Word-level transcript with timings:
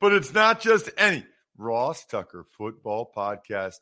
But 0.00 0.12
it's 0.12 0.32
not 0.32 0.60
just 0.60 0.90
any 0.96 1.24
Ross 1.56 2.04
Tucker 2.04 2.46
football 2.56 3.10
podcast. 3.14 3.76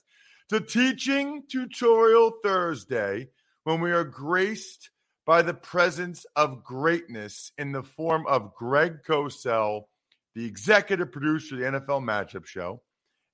The 0.48 0.60
Teaching 0.60 1.42
Tutorial 1.50 2.32
Thursday, 2.42 3.28
when 3.64 3.80
we 3.80 3.92
are 3.92 4.04
graced 4.04 4.90
by 5.26 5.42
the 5.42 5.54
presence 5.54 6.24
of 6.36 6.62
greatness 6.64 7.52
in 7.58 7.72
the 7.72 7.82
form 7.82 8.26
of 8.26 8.54
Greg 8.54 9.02
Cosell, 9.06 9.88
the 10.34 10.46
executive 10.46 11.10
producer 11.12 11.56
of 11.56 11.60
the 11.60 11.80
NFL 11.80 12.02
Matchup 12.02 12.46
Show, 12.46 12.80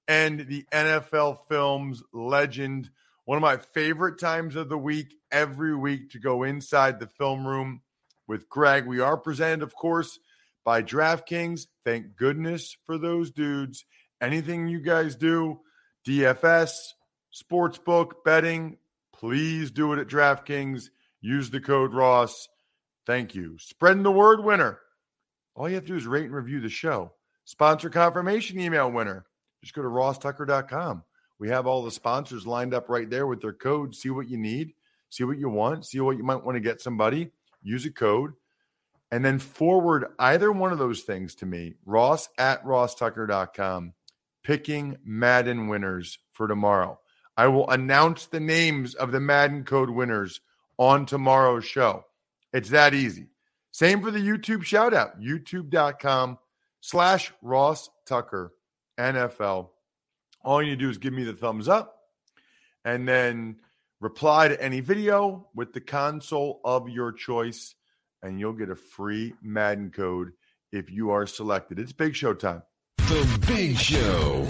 and 0.09 0.41
the 0.41 0.65
NFL 0.73 1.39
Films 1.49 2.03
legend. 2.13 2.91
One 3.27 3.37
of 3.37 3.43
my 3.43 3.59
favorite 3.59 4.19
times 4.19 4.57
of 4.57 4.69
the 4.69 4.79
week, 4.79 5.15
every 5.31 5.77
week, 5.77 6.11
to 6.11 6.19
go 6.19 6.43
inside 6.43 6.99
the 6.99 7.07
film 7.07 7.47
room 7.47 7.83
with 8.27 8.49
Greg. 8.49 8.87
We 8.87 9.01
are 9.01 9.17
presented, 9.17 9.63
of 9.63 9.75
course, 9.75 10.19
by 10.65 10.83
DraftKings. 10.83 11.67
Thank 11.85 12.17
goodness 12.17 12.77
for 12.85 12.99
those 12.99 13.31
dudes. 13.31 13.85
Anything 14.21 14.69
you 14.69 14.81
guys 14.81 15.17
do, 15.17 15.61
DFS, 16.07 16.73
sportsbook, 17.33 18.25
betting, 18.25 18.79
please 19.13 19.71
do 19.71 19.93
it 19.93 19.99
at 19.99 20.09
DraftKings. 20.09 20.91
Use 21.21 21.51
the 21.51 21.61
code 21.61 21.95
Ross. 21.95 22.49
Thank 23.07 23.35
you. 23.35 23.57
Spreading 23.59 24.03
the 24.03 24.11
word 24.11 24.45
winner. 24.45 24.79
All 25.55 25.69
you 25.69 25.75
have 25.75 25.85
to 25.85 25.89
do 25.89 25.97
is 25.97 26.07
rate 26.07 26.25
and 26.25 26.35
review 26.35 26.61
the 26.61 26.69
show. 26.69 27.13
Sponsor 27.45 27.91
confirmation 27.91 28.61
email 28.61 28.91
winner. 28.91 29.27
Just 29.63 29.75
go 29.75 29.83
to 29.83 29.89
rosstucker.com. 29.89 31.05
We 31.39 31.49
have 31.49 31.67
all 31.67 31.83
the 31.83 31.91
sponsors 31.91 32.47
lined 32.47 32.75
up 32.75 32.89
right 32.89 33.11
there 33.11 33.27
with 33.27 33.41
their 33.41 33.53
code. 33.53 33.95
See 33.95 34.11
what 34.11 34.29
you 34.29 34.39
need, 34.39 34.75
see 35.11 35.25
what 35.25 35.39
you 35.39 35.49
want, 35.49 35.85
see 35.87 36.01
what 36.01 36.17
you 36.17 36.23
might 36.23 36.45
want 36.45 36.57
to 36.57 36.61
get 36.61 36.81
somebody. 36.81 37.31
Use 37.63 37.85
a 37.85 37.91
code 37.91 38.33
and 39.13 39.23
then 39.23 39.39
forward 39.39 40.07
either 40.19 40.51
one 40.51 40.73
of 40.73 40.79
those 40.79 41.03
things 41.03 41.35
to 41.37 41.47
me, 41.47 41.75
ross 41.85 42.31
at 42.39 42.65
rosstucker.com, 42.65 43.93
picking 44.43 44.97
Madden 45.05 45.69
winners 45.69 46.19
for 46.33 46.49
tomorrow. 46.49 46.99
I 47.37 47.47
will 47.49 47.69
announce 47.71 48.27
the 48.27 48.41
names 48.41 48.95
of 48.95 49.13
the 49.13 49.21
Madden 49.21 49.65
code 49.65 49.91
winners 49.91 50.41
on 50.79 51.05
tomorrow's 51.05 51.67
show. 51.67 52.07
It's 52.55 52.71
that 52.71 52.95
easy. 52.95 53.29
Same 53.71 54.03
for 54.03 54.11
the 54.11 54.19
YouTube 54.19 54.65
shout 54.65 54.95
out, 54.95 55.21
youtube.com 55.21 56.39
slash 56.81 57.33
Ross 57.43 57.91
Tucker 58.07 58.55
NFL. 58.99 59.69
All 60.43 60.63
you 60.63 60.71
need 60.71 60.79
to 60.79 60.85
do 60.87 60.91
is 60.91 60.99
give 60.99 61.13
me 61.13 61.25
the 61.25 61.35
thumbs 61.35 61.69
up 61.69 61.99
and 62.85 63.07
then 63.07 63.57
reply 64.01 64.49
to 64.49 64.63
any 64.63 64.81
video 64.81 65.49
with 65.55 65.75
the 65.75 65.81
console 65.81 66.61
of 66.65 66.89
your 66.89 67.13
choice, 67.13 67.75
and 68.23 68.39
you'll 68.39 68.53
get 68.53 68.71
a 68.71 68.77
free 68.77 69.35
Madden 69.43 69.91
code 69.91 70.33
if 70.73 70.91
you 70.91 71.11
are 71.11 71.27
selected. 71.27 71.79
It's 71.79 71.93
Big 71.93 72.15
Show 72.15 72.35
time. 72.35 72.63
The 72.99 73.45
Big 73.47 73.77
Show. 73.77 74.47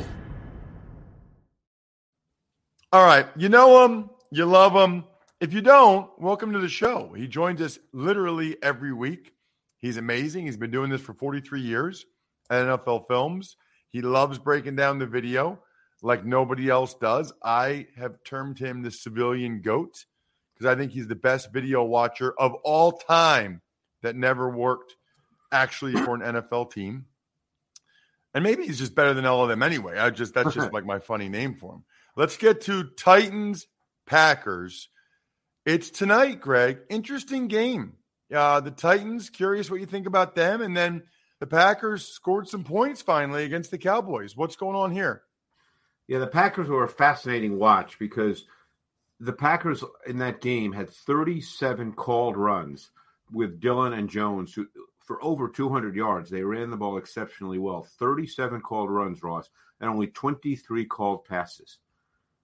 All 2.92 3.04
right. 3.04 3.26
You 3.36 3.48
know 3.48 3.84
him, 3.84 4.10
you 4.30 4.44
love 4.44 4.74
him. 4.74 5.04
If 5.40 5.52
you 5.52 5.60
don't, 5.60 6.08
welcome 6.20 6.52
to 6.52 6.60
the 6.60 6.68
show. 6.68 7.12
He 7.16 7.26
joins 7.26 7.60
us 7.60 7.78
literally 7.92 8.56
every 8.62 8.92
week. 8.92 9.32
He's 9.78 9.96
amazing. 9.96 10.46
He's 10.46 10.56
been 10.56 10.70
doing 10.70 10.90
this 10.90 11.00
for 11.00 11.14
43 11.14 11.60
years 11.60 12.06
at 12.50 12.66
NFL 12.66 13.08
Films. 13.08 13.56
He 13.88 14.02
loves 14.02 14.38
breaking 14.38 14.76
down 14.76 14.98
the 14.98 15.06
video 15.06 15.58
like 16.02 16.24
nobody 16.24 16.68
else 16.68 16.94
does. 16.94 17.32
I 17.42 17.86
have 17.96 18.22
termed 18.24 18.58
him 18.58 18.82
the 18.82 18.90
civilian 18.90 19.62
goat 19.62 20.04
because 20.62 20.76
I 20.76 20.78
think 20.78 20.92
he's 20.92 21.08
the 21.08 21.16
best 21.16 21.52
video 21.52 21.82
watcher 21.82 22.32
of 22.38 22.54
all 22.62 22.92
time 22.92 23.62
that 24.02 24.14
never 24.14 24.48
worked 24.48 24.94
actually 25.50 25.92
for 25.92 26.14
an 26.14 26.20
NFL 26.20 26.72
team. 26.72 27.06
And 28.32 28.44
maybe 28.44 28.64
he's 28.64 28.78
just 28.78 28.94
better 28.94 29.12
than 29.12 29.26
all 29.26 29.42
of 29.42 29.48
them 29.48 29.62
anyway. 29.62 29.98
I 29.98 30.10
just 30.10 30.34
that's 30.34 30.54
just 30.54 30.72
like 30.72 30.86
my 30.86 31.00
funny 31.00 31.28
name 31.28 31.56
for 31.56 31.74
him. 31.74 31.84
Let's 32.16 32.36
get 32.36 32.62
to 32.62 32.84
Titans 32.84 33.66
Packers. 34.06 34.88
It's 35.66 35.90
tonight, 35.90 36.40
Greg. 36.40 36.78
Interesting 36.88 37.48
game. 37.48 37.94
Uh, 38.32 38.60
the 38.60 38.70
Titans, 38.70 39.30
curious 39.30 39.70
what 39.70 39.80
you 39.80 39.86
think 39.86 40.06
about 40.06 40.34
them. 40.34 40.62
And 40.62 40.76
then 40.76 41.02
the 41.40 41.46
Packers 41.46 42.06
scored 42.06 42.48
some 42.48 42.64
points 42.64 43.02
finally 43.02 43.44
against 43.44 43.70
the 43.70 43.78
Cowboys. 43.78 44.36
What's 44.36 44.56
going 44.56 44.76
on 44.76 44.92
here? 44.92 45.22
Yeah, 46.08 46.18
the 46.18 46.26
Packers 46.26 46.68
were 46.68 46.84
a 46.84 46.88
fascinating 46.88 47.58
watch 47.58 47.98
because 47.98 48.44
the 49.22 49.32
Packers 49.32 49.84
in 50.04 50.18
that 50.18 50.40
game 50.40 50.72
had 50.72 50.90
37 50.90 51.92
called 51.92 52.36
runs 52.36 52.90
with 53.30 53.60
Dillon 53.60 53.92
and 53.92 54.10
Jones 54.10 54.52
who, 54.52 54.66
for 54.98 55.22
over 55.22 55.48
200 55.48 55.94
yards. 55.94 56.28
They 56.28 56.42
ran 56.42 56.70
the 56.70 56.76
ball 56.76 56.96
exceptionally 56.96 57.58
well. 57.58 57.82
37 57.82 58.60
called 58.62 58.90
runs, 58.90 59.22
Ross, 59.22 59.48
and 59.80 59.88
only 59.88 60.08
23 60.08 60.86
called 60.86 61.24
passes. 61.24 61.78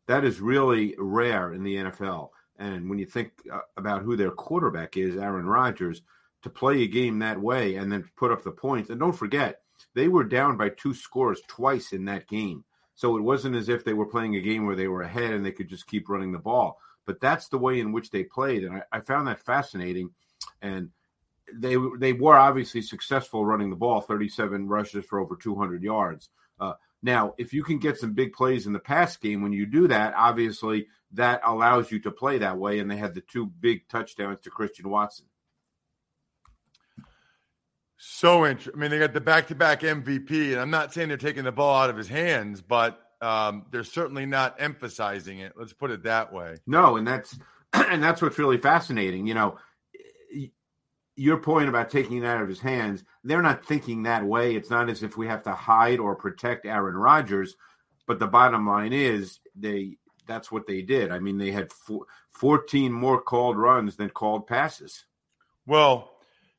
That 0.07 0.25
is 0.25 0.41
really 0.41 0.95
rare 0.99 1.53
in 1.53 1.65
the 1.65 1.77
NFL. 1.77 2.31
And 2.61 2.89
when 2.89 3.01
you 3.01 3.07
think 3.07 3.33
uh, 3.53 3.61
about 3.77 4.03
who 4.03 4.15
their 4.15 4.31
quarterback 4.31 4.97
is, 4.97 5.17
Aaron 5.17 5.47
Rodgers, 5.47 6.03
to 6.43 6.51
play 6.51 6.83
a 6.83 6.87
game 6.87 7.19
that 7.19 7.41
way 7.41 7.75
and 7.75 7.91
then 7.91 8.09
put 8.17 8.31
up 8.31 8.45
the 8.45 8.53
points, 8.53 8.89
and 8.89 9.01
don't 9.01 9.13
forget, 9.13 9.63
they 9.97 10.07
were 10.07 10.25
down 10.25 10.57
by 10.57 10.69
two 10.69 10.95
scores 10.95 11.41
twice 11.49 11.93
in 11.93 12.05
that 12.05 12.29
game. 12.29 12.65
So 12.99 13.17
it 13.17 13.23
wasn't 13.23 13.55
as 13.55 13.69
if 13.69 13.85
they 13.85 13.93
were 13.93 14.07
playing 14.07 14.35
a 14.35 14.41
game 14.41 14.67
where 14.67 14.75
they 14.75 14.89
were 14.89 15.03
ahead 15.03 15.31
and 15.31 15.47
they 15.47 15.53
could 15.53 15.69
just 15.69 15.87
keep 15.87 16.09
running 16.09 16.33
the 16.33 16.39
ball. 16.41 16.81
But 17.07 17.21
that's 17.21 17.47
the 17.47 17.57
way 17.57 17.79
in 17.79 17.93
which 17.93 18.11
they 18.11 18.25
played, 18.25 18.65
and 18.65 18.79
I, 18.79 18.83
I 18.91 19.01
found 19.03 19.29
that 19.29 19.39
fascinating. 19.39 20.11
And 20.61 20.91
they 21.55 21.77
they 21.97 22.13
were 22.13 22.35
obviously 22.35 22.83
successful 22.83 23.47
running 23.47 23.71
the 23.71 23.77
ball, 23.77 24.01
37 24.01 24.67
rushes 24.67 25.05
for 25.05 25.21
over 25.21 25.37
200 25.37 25.81
yards. 25.81 26.29
Uh, 26.59 26.73
now, 27.01 27.35
if 27.39 27.53
you 27.53 27.63
can 27.63 27.79
get 27.79 27.99
some 27.99 28.15
big 28.15 28.33
plays 28.33 28.67
in 28.67 28.73
the 28.73 28.81
pass 28.81 29.17
game, 29.17 29.43
when 29.43 29.53
you 29.53 29.65
do 29.65 29.87
that, 29.87 30.15
obviously 30.17 30.89
that 31.13 31.41
allows 31.45 31.93
you 31.93 32.01
to 32.01 32.11
play 32.11 32.39
that 32.39 32.59
way. 32.59 32.81
And 32.81 32.91
they 32.91 32.97
had 32.97 33.15
the 33.15 33.21
two 33.21 33.47
big 33.47 33.89
touchdowns 33.89 34.41
to 34.41 34.51
Christian 34.51 34.91
Watson. 34.91 35.27
So 37.99 38.47
interesting. 38.47 38.75
I 38.77 38.79
mean, 38.79 38.91
they 38.93 38.99
got 38.99 39.13
the 39.13 39.21
back-to-back 39.21 39.81
MVP, 39.81 40.53
and 40.53 40.61
I'm 40.61 40.71
not 40.71 40.95
saying 40.95 41.09
they're 41.09 41.17
taking 41.17 41.45
the 41.45 41.53
ball 41.53 41.83
out 41.83 41.91
of 41.91 41.97
his 41.97 42.09
hands, 42.09 42.63
but 42.63 43.01
um, 43.21 43.67
they're 43.73 43.83
certainly 43.83 44.25
not 44.25 44.55
emphasizing 44.61 45.41
it. 45.41 45.55
Let's 45.57 45.73
put 45.73 45.91
it 45.91 46.05
that 46.05 46.33
way. 46.33 46.59
No, 46.65 46.97
and 46.97 47.07
that's 47.07 47.37
and 47.73 48.03
that's 48.03 48.23
what's 48.23 48.39
really 48.39 48.59
fascinating. 48.59 49.27
You 49.27 49.35
know, 49.35 49.59
your 51.17 51.39
point 51.39 51.69
about 51.69 51.91
taking 51.91 52.19
it 52.19 52.25
out 52.25 52.41
of 52.41 52.49
his 52.49 52.61
hands, 52.61 53.03
they're 53.25 53.43
not 53.43 53.67
thinking 53.67 54.05
that 54.05 54.25
way. 54.25 54.55
It's 54.55 54.71
not 54.71 54.89
as 54.89 55.03
if 55.03 55.17
we 55.17 55.27
have 55.27 55.43
to 55.43 55.53
hide 55.53 55.99
or 55.99 56.15
protect 56.15 56.67
Aaron 56.67 56.95
Rodgers, 56.95 57.57
but 58.07 58.21
the 58.21 58.29
bottom 58.29 58.65
line 58.65 58.93
is 58.93 59.41
they 59.57 59.97
that's 60.29 60.53
what 60.53 60.69
they 60.69 60.83
did. 60.83 61.11
I 61.11 61.19
mean, 61.19 61.39
they 61.39 61.51
had 61.51 61.73
four, 61.73 62.07
14 62.33 62.93
more 62.93 63.21
called 63.21 63.57
runs 63.57 63.97
than 63.97 64.11
called 64.11 64.47
passes. 64.47 65.05
Well, 65.67 66.13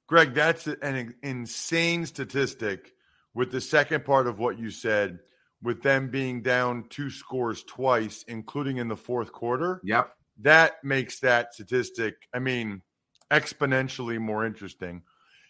Greg, 0.09 0.33
that's 0.33 0.65
an 0.65 1.13
insane 1.21 2.03
statistic 2.03 2.93
with 3.35 3.51
the 3.51 3.61
second 3.61 4.05
part 4.05 4.25
of 4.25 4.39
what 4.39 4.57
you 4.57 4.71
said, 4.71 5.19
with 5.61 5.83
them 5.83 6.09
being 6.09 6.41
down 6.41 6.85
two 6.89 7.11
scores 7.11 7.63
twice, 7.63 8.25
including 8.27 8.77
in 8.77 8.87
the 8.87 8.95
fourth 8.95 9.31
quarter. 9.31 9.79
Yep. 9.83 10.11
That 10.41 10.83
makes 10.83 11.19
that 11.19 11.53
statistic, 11.53 12.15
I 12.33 12.39
mean, 12.39 12.81
exponentially 13.29 14.17
more 14.17 14.47
interesting. 14.47 15.03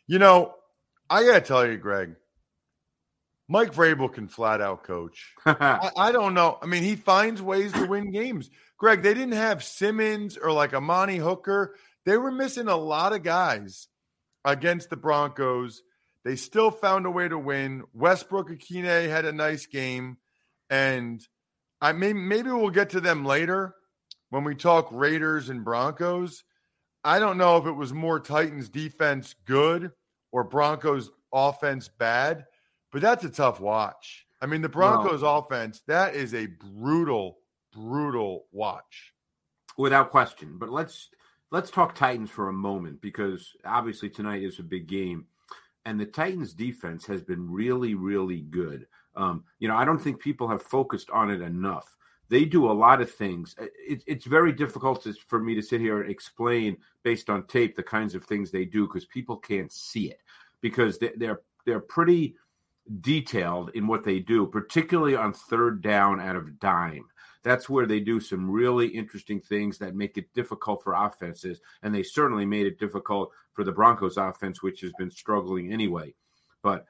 You 0.07 0.19
know, 0.19 0.56
I 1.09 1.23
got 1.23 1.35
to 1.35 1.41
tell 1.41 1.65
you, 1.65 1.77
Greg, 1.77 2.15
Mike 3.47 3.73
Vrabel 3.73 4.11
can 4.11 4.27
flat 4.27 4.59
out 4.59 4.83
coach. 4.83 5.35
I, 5.45 5.89
I, 5.95 6.11
don't 6.11 6.33
know. 6.33 6.57
I 6.61 6.65
mean, 6.65 6.83
he 6.83 6.97
finds 6.97 7.41
ways 7.41 7.71
to 7.71 7.85
win 7.85 8.11
games. 8.11 8.50
Greg, 8.77 9.03
they 9.03 9.13
didn't 9.13 9.35
have 9.35 9.63
Simmons 9.63 10.35
or 10.35 10.51
like 10.51 10.73
Amani 10.73 11.15
Hooker. 11.15 11.75
They 12.06 12.17
were 12.17 12.31
missing 12.31 12.67
a 12.67 12.75
lot 12.75 13.13
of 13.13 13.23
guys 13.23 13.88
against 14.45 14.89
the 14.89 14.97
Broncos. 14.97 15.81
They 16.25 16.36
still 16.36 16.71
found 16.71 17.06
a 17.06 17.12
way 17.12 17.27
to 17.27 17.38
win. 17.38 17.83
Westbrook 17.94 18.50
Ikhine 18.50 19.09
had 19.09 19.25
a 19.25 19.31
nice 19.31 19.65
game. 19.65 20.18
And 20.69 21.25
I 21.81 21.94
mean, 21.94 22.27
maybe 22.27 22.51
we'll 22.51 22.69
get 22.69 22.91
to 22.91 23.01
them 23.01 23.25
later 23.25 23.75
when 24.30 24.44
we 24.44 24.56
talk 24.56 24.89
Raiders 24.91 25.50
and 25.50 25.63
Broncos. 25.63 26.44
I 27.03 27.19
don't 27.19 27.38
know 27.38 27.57
if 27.57 27.65
it 27.65 27.71
was 27.71 27.94
more 27.94 28.19
Titans 28.19 28.69
defense 28.69 29.36
good 29.45 29.91
or 30.31 30.44
Broncos 30.44 31.09
offense 31.33 31.88
bad. 31.88 32.45
But 32.92 33.01
that's 33.01 33.24
a 33.24 33.30
tough 33.30 33.59
watch. 33.59 34.25
I 34.42 34.45
mean, 34.45 34.62
the 34.62 34.69
Broncos 34.69 35.21
well, 35.21 35.39
offense, 35.39 35.81
that 35.88 36.15
is 36.15 36.33
a 36.33 36.47
brutal, 36.47 37.38
brutal 37.71 38.45
watch. 38.51 39.13
Without 39.77 40.09
question. 40.09 40.57
But 40.57 40.69
let's 40.69 41.09
let's 41.51 41.71
talk 41.71 41.95
Titans 41.95 42.29
for 42.29 42.49
a 42.49 42.53
moment 42.53 43.01
because 43.01 43.55
obviously 43.65 44.09
tonight 44.09 44.43
is 44.43 44.59
a 44.59 44.63
big 44.63 44.87
game. 44.87 45.25
And 45.85 45.99
the 45.99 46.05
Titans 46.05 46.53
defense 46.53 47.05
has 47.05 47.21
been 47.21 47.51
really, 47.51 47.95
really 47.95 48.41
good. 48.41 48.85
Um, 49.15 49.43
you 49.59 49.67
know, 49.67 49.75
I 49.75 49.85
don't 49.85 49.99
think 49.99 50.19
people 50.19 50.47
have 50.47 50.61
focused 50.61 51.09
on 51.09 51.31
it 51.31 51.41
enough. 51.41 51.95
They 52.29 52.45
do 52.45 52.69
a 52.69 52.73
lot 52.73 53.01
of 53.01 53.11
things. 53.11 53.55
It, 53.57 54.03
it's 54.05 54.25
very 54.25 54.51
difficult 54.51 55.03
to, 55.03 55.13
for 55.27 55.39
me 55.39 55.55
to 55.55 55.61
sit 55.63 55.81
here 55.81 56.01
and 56.01 56.11
explain 56.11 56.77
based 57.03 57.29
on 57.29 57.47
tape 57.47 57.75
the 57.75 57.83
kinds 57.83 58.13
of 58.13 58.23
things 58.23 58.51
they 58.51 58.65
do 58.65 58.85
because 58.85 59.05
people 59.05 59.37
can't 59.37 59.71
see 59.71 60.11
it 60.11 60.19
because 60.61 60.99
they, 60.99 61.11
they're 61.17 61.41
they're 61.65 61.79
pretty 61.79 62.35
detailed 63.01 63.71
in 63.75 63.87
what 63.87 64.03
they 64.03 64.19
do, 64.19 64.45
particularly 64.45 65.15
on 65.15 65.33
third 65.33 65.81
down 65.81 66.19
out 66.19 66.35
of 66.35 66.59
dime. 66.59 67.05
That's 67.49 67.67
where 67.67 67.87
they 67.87 67.99
do 67.99 68.19
some 68.19 68.47
really 68.47 68.85
interesting 68.85 69.41
things 69.41 69.79
that 69.79 69.95
make 69.95 70.19
it 70.19 70.31
difficult 70.35 70.83
for 70.83 70.93
offenses. 70.93 71.61
And 71.81 71.95
they 71.95 72.03
certainly 72.03 72.45
made 72.45 72.67
it 72.67 72.77
difficult 72.77 73.31
for 73.53 73.63
the 73.63 73.71
Broncos 73.71 74.17
offense, 74.17 74.61
which 74.61 74.81
has 74.81 74.91
been 74.99 75.09
struggling 75.09 75.73
anyway. 75.73 76.13
But 76.61 76.85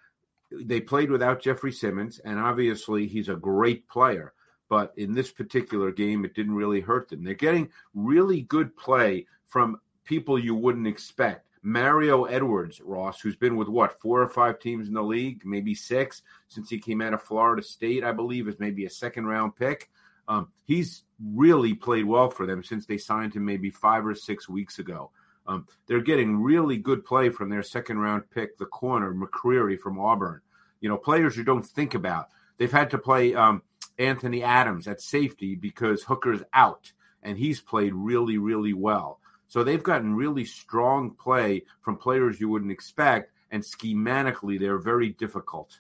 they 0.52 0.82
played 0.82 1.12
without 1.12 1.42
Jeffrey 1.42 1.72
Simmons, 1.72 2.20
and 2.20 2.38
obviously 2.38 3.08
he's 3.08 3.30
a 3.30 3.36
great 3.36 3.88
player. 3.88 4.34
But 4.68 4.92
in 4.98 5.14
this 5.14 5.32
particular 5.32 5.94
game, 5.94 6.26
it 6.26 6.36
didn't 6.36 6.56
really 6.56 6.82
hurt 6.82 7.08
them. 7.08 7.24
They're 7.24 7.36
getting 7.36 7.70
really 7.94 8.42
good 8.42 8.76
play 8.76 9.28
from 9.48 9.80
people 10.04 10.38
you 10.38 10.56
wouldn't 10.56 10.88
expect. 10.88 11.46
Mario 11.62 12.26
Edwards, 12.26 12.82
Ross, 12.82 13.22
who's 13.22 13.38
been 13.38 13.56
with 13.56 13.70
what, 13.70 14.02
four 14.02 14.22
or 14.22 14.28
five 14.28 14.60
teams 14.60 14.90
in 14.90 14.94
the 14.94 15.02
league, 15.02 15.44
maybe 15.46 15.74
six 15.74 16.22
since 16.50 16.70
he 16.70 16.80
came 16.80 17.00
out 17.00 17.14
of 17.14 17.24
Florida 17.24 17.64
State, 17.64 18.04
I 18.04 18.12
believe, 18.12 18.50
is 18.50 18.60
maybe 18.60 18.84
a 18.84 18.90
second 18.90 19.26
round 19.26 19.56
pick. 19.56 19.90
Um, 20.30 20.50
he's 20.64 21.04
really 21.22 21.74
played 21.74 22.06
well 22.06 22.30
for 22.30 22.46
them 22.46 22.64
since 22.64 22.86
they 22.86 22.98
signed 22.98 23.34
him 23.34 23.44
maybe 23.44 23.72
five 23.72 24.06
or 24.06 24.16
six 24.16 24.48
weeks 24.48 24.78
ago. 24.80 25.12
Um, 25.48 25.66
they're 25.88 26.02
getting 26.02 26.38
really 26.42 26.78
good 26.78 27.04
play 27.04 27.30
from 27.32 27.50
their 27.50 27.64
second 27.64 27.98
round 27.98 28.30
pick, 28.30 28.58
the 28.60 28.68
corner, 28.68 29.14
McCreary 29.14 29.80
from 29.80 30.00
Auburn. 30.00 30.42
You 30.80 30.90
know, 30.90 30.98
players 30.98 31.36
you 31.36 31.44
don't 31.44 31.66
think 31.66 31.96
about. 31.96 32.30
They've 32.58 32.72
had 32.72 32.92
to 32.92 33.00
play 33.00 33.34
um, 33.34 33.64
Anthony 33.98 34.44
Adams 34.44 34.88
at 34.88 35.02
safety 35.02 35.56
because 35.56 36.04
Hooker's 36.04 36.44
out, 36.54 36.94
and 37.24 37.36
he's 37.38 37.60
played 37.60 37.96
really, 37.96 38.38
really 38.38 38.74
well. 38.74 39.20
So 39.48 39.64
they've 39.64 39.82
gotten 39.82 40.16
really 40.16 40.46
strong 40.46 41.16
play 41.16 41.64
from 41.82 41.98
players 41.98 42.40
you 42.40 42.50
wouldn't 42.50 42.72
expect, 42.72 43.32
and 43.50 43.64
schematically, 43.64 44.60
they're 44.60 44.78
very 44.78 45.10
difficult. 45.10 45.80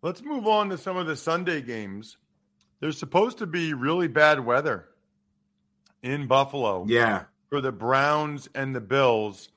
Let's 0.00 0.22
move 0.22 0.46
on 0.46 0.68
to 0.70 0.78
some 0.78 0.96
of 0.96 1.06
the 1.06 1.16
Sunday 1.16 1.60
games. 1.60 2.16
There's 2.82 2.98
supposed 2.98 3.38
to 3.38 3.46
be 3.46 3.74
really 3.74 4.08
bad 4.08 4.40
weather 4.40 4.88
in 6.02 6.26
Buffalo. 6.26 6.84
Yeah. 6.88 7.26
For 7.48 7.60
the 7.60 7.70
Browns 7.70 8.48
and 8.56 8.74
the 8.74 8.80
Bills. 8.80 9.50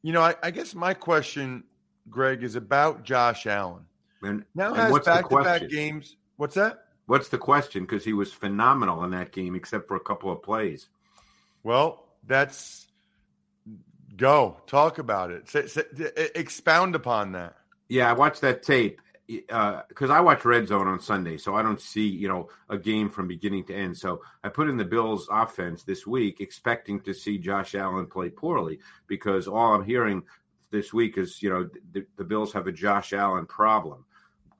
You 0.00 0.14
know, 0.14 0.22
I, 0.22 0.36
I 0.42 0.50
guess 0.52 0.74
my 0.74 0.94
question, 0.94 1.64
Greg, 2.08 2.42
is 2.42 2.56
about 2.56 3.04
Josh 3.04 3.46
Allen. 3.46 3.84
And 4.22 4.44
now 4.54 4.68
and 4.68 4.76
has 4.76 4.98
back 5.00 5.28
to 5.28 5.42
back 5.42 5.68
games. 5.68 6.16
What's 6.38 6.54
that? 6.54 6.84
What's 7.04 7.28
the 7.28 7.36
question? 7.36 7.82
Because 7.82 8.06
he 8.06 8.14
was 8.14 8.32
phenomenal 8.32 9.04
in 9.04 9.10
that 9.10 9.32
game, 9.32 9.54
except 9.54 9.86
for 9.86 9.96
a 9.96 10.00
couple 10.00 10.32
of 10.32 10.42
plays. 10.42 10.88
Well, 11.64 12.06
that's 12.26 12.86
go 14.16 14.56
talk 14.66 14.96
about 14.96 15.30
it. 15.30 15.46
Say, 15.50 15.66
say, 15.66 15.82
expound 16.34 16.94
upon 16.94 17.32
that. 17.32 17.54
Yeah, 17.90 18.08
I 18.08 18.14
watched 18.14 18.40
that 18.40 18.62
tape 18.62 19.01
because 19.26 20.10
uh, 20.10 20.14
I 20.14 20.20
watch 20.20 20.44
Red 20.44 20.68
Zone 20.68 20.88
on 20.88 21.00
Sunday, 21.00 21.36
so 21.36 21.54
I 21.54 21.62
don't 21.62 21.80
see 21.80 22.06
you 22.06 22.28
know 22.28 22.48
a 22.68 22.76
game 22.76 23.08
from 23.08 23.28
beginning 23.28 23.64
to 23.64 23.74
end. 23.74 23.96
So 23.96 24.22
I 24.42 24.48
put 24.48 24.68
in 24.68 24.76
the 24.76 24.84
Bills' 24.84 25.28
offense 25.30 25.84
this 25.84 26.06
week, 26.06 26.40
expecting 26.40 27.00
to 27.02 27.14
see 27.14 27.38
Josh 27.38 27.74
Allen 27.74 28.06
play 28.06 28.30
poorly 28.30 28.80
because 29.06 29.46
all 29.46 29.74
I'm 29.74 29.84
hearing 29.84 30.22
this 30.70 30.92
week 30.92 31.18
is 31.18 31.42
you 31.42 31.50
know 31.50 31.68
the, 31.92 32.04
the 32.16 32.24
Bills 32.24 32.52
have 32.52 32.66
a 32.66 32.72
Josh 32.72 33.12
Allen 33.12 33.46
problem, 33.46 34.04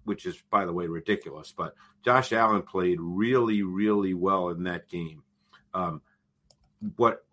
which 0.04 0.26
is 0.26 0.40
by 0.50 0.64
the 0.64 0.72
way 0.72 0.86
ridiculous. 0.86 1.52
But 1.56 1.74
Josh 2.04 2.32
Allen 2.32 2.62
played 2.62 2.98
really, 3.00 3.62
really 3.62 4.14
well 4.14 4.50
in 4.50 4.64
that 4.64 4.88
game. 4.88 5.22
Um, 5.74 6.02
what 6.96 7.24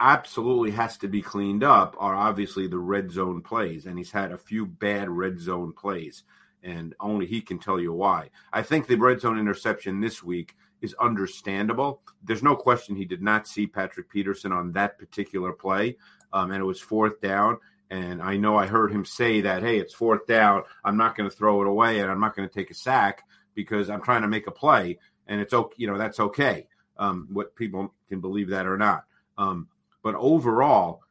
absolutely 0.00 0.70
has 0.70 0.96
to 0.98 1.08
be 1.08 1.20
cleaned 1.20 1.64
up 1.64 1.96
are 1.98 2.14
obviously 2.14 2.68
the 2.68 2.78
red 2.78 3.10
zone 3.10 3.42
plays, 3.42 3.86
and 3.86 3.98
he's 3.98 4.12
had 4.12 4.32
a 4.32 4.38
few 4.38 4.66
bad 4.66 5.08
red 5.08 5.40
zone 5.40 5.72
plays, 5.72 6.22
and 6.62 6.94
only 7.00 7.26
he 7.26 7.40
can 7.40 7.58
tell 7.58 7.80
you 7.80 7.92
why. 7.92 8.30
I 8.52 8.62
think 8.62 8.86
the 8.86 8.96
red 8.96 9.20
zone 9.20 9.38
interception 9.38 10.00
this 10.00 10.22
week 10.22 10.56
is 10.80 10.94
understandable. 11.00 12.02
There's 12.22 12.42
no 12.42 12.56
question 12.56 12.96
he 12.96 13.04
did 13.04 13.22
not 13.22 13.46
see 13.46 13.66
Patrick 13.66 14.10
Peterson 14.10 14.52
on 14.52 14.72
that 14.72 14.98
particular 14.98 15.52
play, 15.52 15.96
um, 16.32 16.50
and 16.50 16.60
it 16.60 16.66
was 16.66 16.80
fourth 16.80 17.20
down. 17.20 17.58
And 17.90 18.22
I 18.22 18.36
know 18.36 18.56
I 18.56 18.66
heard 18.66 18.90
him 18.90 19.04
say 19.04 19.42
that, 19.42 19.62
hey, 19.62 19.78
it's 19.78 19.92
fourth 19.94 20.26
down. 20.26 20.62
I'm 20.84 20.96
not 20.96 21.16
going 21.16 21.28
to 21.28 21.36
throw 21.36 21.60
it 21.60 21.68
away, 21.68 22.00
and 22.00 22.10
I'm 22.10 22.20
not 22.20 22.34
going 22.34 22.48
to 22.48 22.54
take 22.54 22.70
a 22.70 22.74
sack 22.74 23.22
because 23.54 23.90
I'm 23.90 24.02
trying 24.02 24.22
to 24.22 24.28
make 24.28 24.46
a 24.46 24.50
play, 24.52 24.98
and 25.26 25.40
it's 25.40 25.52
okay. 25.52 25.74
You 25.76 25.88
know 25.88 25.98
that's 25.98 26.20
okay 26.20 26.66
um, 26.98 27.28
what 27.32 27.54
people 27.56 27.92
can 28.08 28.20
believe 28.20 28.48
that 28.48 28.66
or 28.66 28.76
not. 28.76 29.04
Um, 29.38 29.68
but 30.02 30.14
overall, 30.14 31.02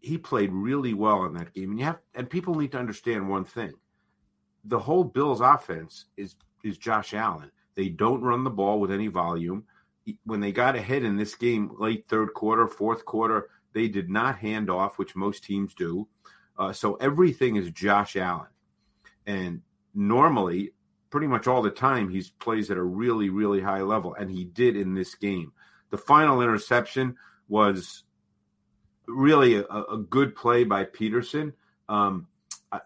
he 0.00 0.18
played 0.18 0.52
really 0.52 0.94
well 0.94 1.24
in 1.24 1.34
that 1.34 1.52
game. 1.52 1.70
And 1.70 1.78
you 1.78 1.84
have 1.86 1.98
and 2.14 2.30
people 2.30 2.54
need 2.54 2.72
to 2.72 2.78
understand 2.78 3.28
one 3.28 3.44
thing. 3.44 3.74
The 4.66 4.78
whole 4.78 5.04
Bills 5.04 5.40
offense 5.40 6.06
is 6.16 6.36
is 6.62 6.78
Josh 6.78 7.14
Allen. 7.14 7.50
They 7.74 7.88
don't 7.88 8.22
run 8.22 8.44
the 8.44 8.50
ball 8.50 8.80
with 8.80 8.90
any 8.90 9.06
volume. 9.06 9.64
When 10.24 10.40
they 10.40 10.52
got 10.52 10.76
ahead 10.76 11.02
in 11.02 11.16
this 11.16 11.34
game 11.34 11.70
late 11.78 12.06
third 12.08 12.32
quarter, 12.32 12.66
fourth 12.66 13.04
quarter, 13.04 13.48
they 13.72 13.88
did 13.88 14.08
not 14.08 14.38
hand 14.38 14.70
off, 14.70 14.98
which 14.98 15.16
most 15.16 15.44
teams 15.44 15.74
do. 15.74 16.08
Uh, 16.58 16.72
so 16.72 16.94
everything 16.94 17.56
is 17.56 17.70
Josh 17.70 18.16
Allen. 18.16 18.48
And 19.26 19.62
normally 19.94 20.72
pretty 21.10 21.26
much 21.26 21.46
all 21.46 21.62
the 21.62 21.70
time 21.70 22.10
he 22.10 22.22
plays 22.38 22.70
at 22.70 22.76
a 22.76 22.82
really 22.82 23.30
really 23.30 23.60
high 23.60 23.80
level 23.80 24.14
and 24.14 24.30
he 24.30 24.44
did 24.44 24.76
in 24.76 24.94
this 24.94 25.14
game 25.14 25.50
the 25.90 25.96
final 25.96 26.42
interception 26.42 27.16
was 27.48 28.04
really 29.08 29.54
a, 29.54 29.64
a 29.64 29.96
good 29.96 30.34
play 30.34 30.62
by 30.62 30.84
peterson 30.84 31.54
um, 31.88 32.26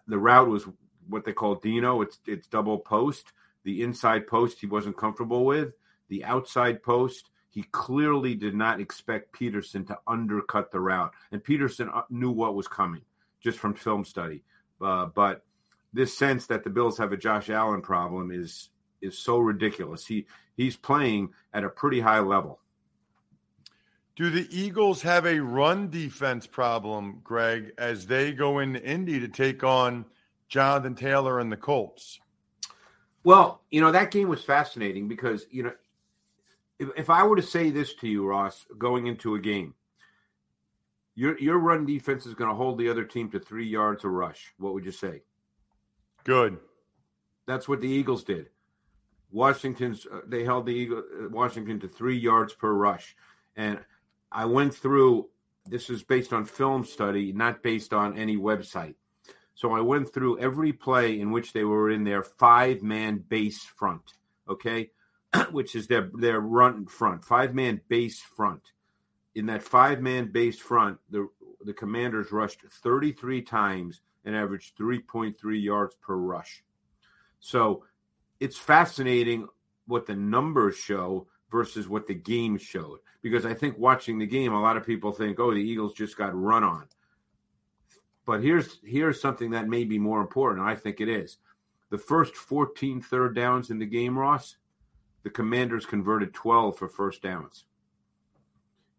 the 0.07 0.19
route 0.19 0.49
was 0.49 0.65
what 1.11 1.25
they 1.25 1.33
call 1.33 1.57
dino. 1.57 2.01
It's 2.01 2.19
it's 2.27 2.49
double 2.49 2.79
post. 2.79 3.33
The 3.65 3.83
inside 3.83 4.27
post 4.27 4.61
he 4.61 4.67
wasn't 4.67 4.97
comfortable 4.97 5.45
with. 5.45 5.75
The 6.09 6.25
outside 6.25 6.83
post 6.83 7.31
he 7.51 7.65
clearly 7.73 8.35
did 8.35 8.55
not 8.55 8.81
expect 8.81 9.33
peterson 9.33 9.85
to 9.87 9.99
undercut 10.07 10.71
the 10.71 10.81
route. 10.81 11.13
And 11.33 11.43
peterson 11.43 11.91
uh, 11.93 12.03
knew 12.09 12.31
what 12.31 12.55
was 12.55 12.69
coming 12.69 13.03
just 13.41 13.59
from 13.59 13.75
film 13.75 14.05
study. 14.05 14.45
Uh, 14.81 15.07
but 15.07 15.45
this 15.93 16.17
sense 16.17 16.47
that 16.47 16.63
the 16.63 16.71
Bills 16.71 16.97
have 16.99 17.13
a 17.13 17.17
Josh 17.17 17.51
Allen 17.51 17.83
problem 17.83 18.31
is 18.31 18.71
is 19.03 19.19
so 19.19 19.39
ridiculous. 19.39 20.07
He 20.07 20.27
he's 20.57 20.77
playing 20.77 21.31
at 21.53 21.65
a 21.65 21.69
pretty 21.69 22.01
high 22.01 22.21
level. 22.21 22.61
Do 24.17 24.29
the 24.29 24.47
Eagles 24.51 25.03
have 25.03 25.27
a 25.27 25.41
run 25.41 25.89
defense 25.89 26.47
problem, 26.47 27.21
Greg, 27.25 27.73
as 27.79 28.07
they 28.07 28.33
go 28.33 28.59
into 28.59 28.83
Indy 28.85 29.19
to 29.21 29.29
take 29.29 29.65
on 29.65 30.05
Jonathan 30.51 30.95
Taylor 30.95 31.39
and 31.39 31.51
the 31.51 31.57
Colts? 31.57 32.21
Well, 33.25 33.63
you 33.71 33.81
know, 33.81 33.93
that 33.93 34.11
game 34.11 34.29
was 34.29 34.43
fascinating 34.43 35.09
because, 35.09 35.47
you 35.51 35.63
know, 35.63 35.73
if, 36.79 36.89
if 36.97 37.11
I 37.11 37.23
were 37.23 37.37
to 37.37 37.43
say 37.43 37.71
this 37.71 37.95
to 37.95 38.09
you, 38.09 38.27
Ross, 38.27 38.67
going 38.77 39.07
into 39.07 39.35
a 39.37 39.41
game, 39.41 39.75
your 41.15 41.39
your 41.39 41.59
run 41.59 41.87
defense 41.87 42.27
is 42.27 42.35
going 42.35 42.51
to 42.51 42.57
hold 42.57 42.79
the 42.79 42.89
other 42.89 43.05
team 43.05 43.31
to 43.31 43.39
three 43.41 43.67
yards 43.67 44.05
a 44.05 44.09
rush. 44.09 44.53
What 44.59 44.75
would 44.75 44.85
you 44.85 44.93
say? 44.93 45.23
Good. 46.25 46.59
That's 47.47 47.69
what 47.69 47.81
the 47.81 47.89
Eagles 47.89 48.25
did. 48.25 48.49
Washington's 49.31 50.07
uh, 50.07 50.21
they 50.27 50.45
held 50.45 50.67
the 50.67 50.73
Eagle, 50.73 50.99
uh, 50.99 51.29
Washington 51.29 51.79
to 51.81 51.89
three 51.89 52.17
yards 52.17 52.55
per 52.55 52.73
rush, 52.73 53.15
and 53.57 53.79
I 54.33 54.47
went 54.47 54.75
through. 54.75 55.29
This 55.67 55.91
is 55.91 56.03
based 56.03 56.33
on 56.33 56.47
film 56.47 56.85
study, 56.85 57.33
not 57.33 57.63
based 57.63 57.93
on 57.93 58.17
any 58.17 58.37
website. 58.37 58.95
So 59.61 59.73
I 59.73 59.83
went 59.83 60.11
through 60.15 60.39
every 60.39 60.73
play 60.73 61.21
in 61.21 61.33
which 61.33 61.53
they 61.53 61.65
were 61.65 61.91
in 61.91 62.03
their 62.03 62.23
five 62.23 62.83
man 62.83 63.19
base 63.29 63.63
front. 63.63 64.15
Okay, 64.49 64.89
which 65.51 65.75
is 65.75 65.87
their 65.87 66.11
their 66.15 66.41
run 66.41 66.87
front, 66.87 67.23
five 67.23 67.55
man 67.55 67.83
base 67.87 68.23
front. 68.23 68.73
In 69.35 69.45
that 69.47 69.63
five 69.63 70.01
man 70.01 70.33
base 70.33 70.59
front, 70.59 70.97
the 71.11 71.29
the 71.63 71.75
Commanders 71.75 72.33
rushed 72.33 72.63
33 72.63 73.43
times 73.43 74.01
and 74.25 74.35
averaged 74.35 74.79
3.3 74.79 75.35
yards 75.63 75.95
per 75.97 76.17
rush. 76.17 76.65
So 77.39 77.85
it's 78.41 78.57
fascinating 78.57 79.47
what 79.87 80.07
the 80.07 80.17
numbers 80.17 80.79
show 80.79 81.27
versus 81.51 81.87
what 81.87 82.07
the 82.07 82.15
game 82.15 82.57
showed. 82.57 83.01
Because 83.21 83.45
I 83.45 83.53
think 83.53 83.77
watching 83.77 84.19
the 84.19 84.27
game, 84.27 84.55
a 84.55 84.63
lot 84.63 84.79
of 84.79 84.87
people 84.87 85.13
think, 85.13 85.39
oh, 85.39 85.53
the 85.53 85.61
Eagles 85.61 85.93
just 85.93 86.17
got 86.17 86.35
run 86.35 86.65
on. 86.65 86.87
But 88.31 88.45
here's 88.45 88.79
here's 88.85 89.21
something 89.21 89.51
that 89.51 89.67
may 89.67 89.83
be 89.83 89.99
more 89.99 90.21
important. 90.21 90.65
I 90.65 90.77
think 90.77 91.01
it 91.01 91.09
is. 91.09 91.39
The 91.91 91.99
first 91.99 92.37
14 92.37 93.03
third 93.03 93.35
downs 93.35 93.71
in 93.73 93.81
the 93.81 93.87
game, 93.87 94.17
Ross, 94.17 94.55
the 95.25 95.31
Commanders 95.31 95.85
converted 95.85 96.33
12 96.33 96.79
for 96.79 96.87
first 96.87 97.23
downs. 97.23 97.65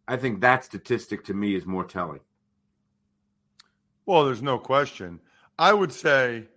I 0.06 0.18
think 0.18 0.42
that 0.42 0.66
statistic 0.66 1.24
to 1.24 1.34
me 1.34 1.56
is 1.56 1.66
more 1.66 1.86
telling. 1.86 2.20
Well, 4.06 4.26
there's 4.26 4.42
no 4.42 4.60
question. 4.60 5.22
I 5.58 5.72
would 5.72 5.94
say, 5.94 6.50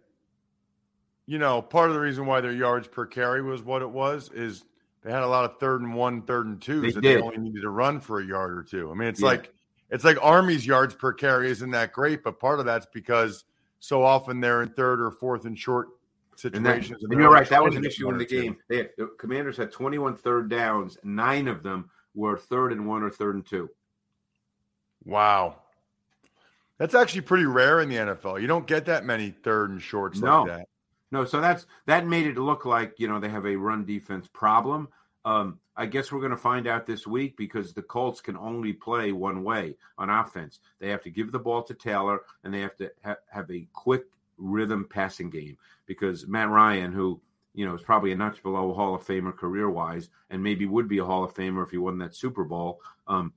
you 1.26 1.38
know, 1.38 1.62
part 1.62 1.90
of 1.90 1.94
the 1.94 2.00
reason 2.00 2.26
why 2.26 2.40
their 2.40 2.50
yards 2.50 2.88
per 2.88 3.06
carry 3.06 3.40
was 3.40 3.62
what 3.62 3.82
it 3.82 3.90
was 3.90 4.32
is 4.32 4.64
they 5.04 5.12
had 5.12 5.22
a 5.22 5.28
lot 5.28 5.44
of 5.48 5.60
third 5.60 5.82
and 5.82 5.94
one, 5.94 6.22
third 6.22 6.46
and 6.46 6.60
twos 6.60 6.82
They 6.82 6.90
that 6.90 7.02
did. 7.02 7.18
they 7.18 7.22
only 7.22 7.38
needed 7.38 7.60
to 7.62 7.70
run 7.70 8.00
for 8.00 8.18
a 8.18 8.26
yard 8.26 8.52
or 8.58 8.64
two. 8.64 8.90
I 8.90 8.94
mean, 8.94 9.06
it's 9.06 9.20
Yeah. 9.20 9.28
like 9.28 9.53
it's 9.94 10.04
like 10.04 10.18
Army's 10.20 10.66
yards 10.66 10.92
per 10.94 11.12
carry 11.12 11.48
isn't 11.50 11.70
that 11.70 11.92
great, 11.92 12.24
but 12.24 12.40
part 12.40 12.58
of 12.58 12.66
that's 12.66 12.86
because 12.92 13.44
so 13.78 14.02
often 14.02 14.40
they're 14.40 14.62
in 14.62 14.70
third 14.70 15.00
or 15.00 15.10
fourth 15.12 15.44
and 15.44 15.56
short 15.56 15.88
And, 16.42 16.66
that, 16.66 16.82
situations. 16.82 17.04
and 17.04 17.12
you're 17.20 17.30
right. 17.30 17.48
That 17.48 17.62
was 17.62 17.76
an 17.76 17.84
issue 17.84 18.08
in 18.10 18.18
the 18.18 18.26
game. 18.26 18.56
They, 18.68 18.88
the 18.98 19.06
Commanders 19.18 19.56
had 19.56 19.70
21 19.70 20.16
third 20.16 20.50
downs. 20.50 20.98
Nine 21.04 21.46
of 21.46 21.62
them 21.62 21.88
were 22.14 22.36
third 22.36 22.72
and 22.72 22.86
one 22.88 23.02
or 23.04 23.10
third 23.10 23.36
and 23.36 23.46
two. 23.46 23.70
Wow. 25.04 25.60
That's 26.78 26.94
actually 26.94 27.20
pretty 27.20 27.44
rare 27.44 27.80
in 27.80 27.88
the 27.88 27.96
NFL. 27.96 28.40
You 28.40 28.48
don't 28.48 28.66
get 28.66 28.86
that 28.86 29.04
many 29.04 29.30
third 29.30 29.70
and 29.70 29.80
shorts 29.80 30.18
No. 30.20 30.42
like 30.42 30.58
that. 30.58 30.68
No, 31.12 31.24
so 31.24 31.40
that's 31.40 31.66
that 31.86 32.08
made 32.08 32.26
it 32.26 32.36
look 32.36 32.64
like 32.64 32.94
you 32.98 33.06
know 33.06 33.20
they 33.20 33.28
have 33.28 33.46
a 33.46 33.54
run 33.54 33.84
defense 33.84 34.26
problem. 34.32 34.88
Um, 35.24 35.60
I 35.76 35.86
guess 35.86 36.12
we're 36.12 36.20
going 36.20 36.30
to 36.30 36.36
find 36.36 36.66
out 36.66 36.86
this 36.86 37.06
week 37.06 37.36
because 37.36 37.72
the 37.72 37.82
Colts 37.82 38.20
can 38.20 38.36
only 38.36 38.72
play 38.72 39.12
one 39.12 39.42
way 39.42 39.76
on 39.98 40.08
offense. 40.08 40.60
They 40.78 40.88
have 40.90 41.02
to 41.02 41.10
give 41.10 41.32
the 41.32 41.38
ball 41.38 41.62
to 41.64 41.74
Taylor, 41.74 42.20
and 42.44 42.54
they 42.54 42.60
have 42.60 42.76
to 42.76 42.90
ha- 43.04 43.16
have 43.30 43.50
a 43.50 43.66
quick 43.72 44.04
rhythm 44.36 44.86
passing 44.88 45.30
game 45.30 45.56
because 45.86 46.26
Matt 46.26 46.48
Ryan, 46.48 46.92
who 46.92 47.20
you 47.54 47.66
know 47.66 47.74
is 47.74 47.82
probably 47.82 48.12
a 48.12 48.16
notch 48.16 48.42
below 48.42 48.72
Hall 48.72 48.94
of 48.94 49.06
Famer 49.06 49.36
career 49.36 49.68
wise, 49.68 50.10
and 50.30 50.42
maybe 50.42 50.66
would 50.66 50.88
be 50.88 50.98
a 50.98 51.04
Hall 51.04 51.24
of 51.24 51.34
Famer 51.34 51.64
if 51.64 51.70
he 51.70 51.78
won 51.78 51.98
that 51.98 52.14
Super 52.14 52.44
Bowl. 52.44 52.80
Um, 53.08 53.32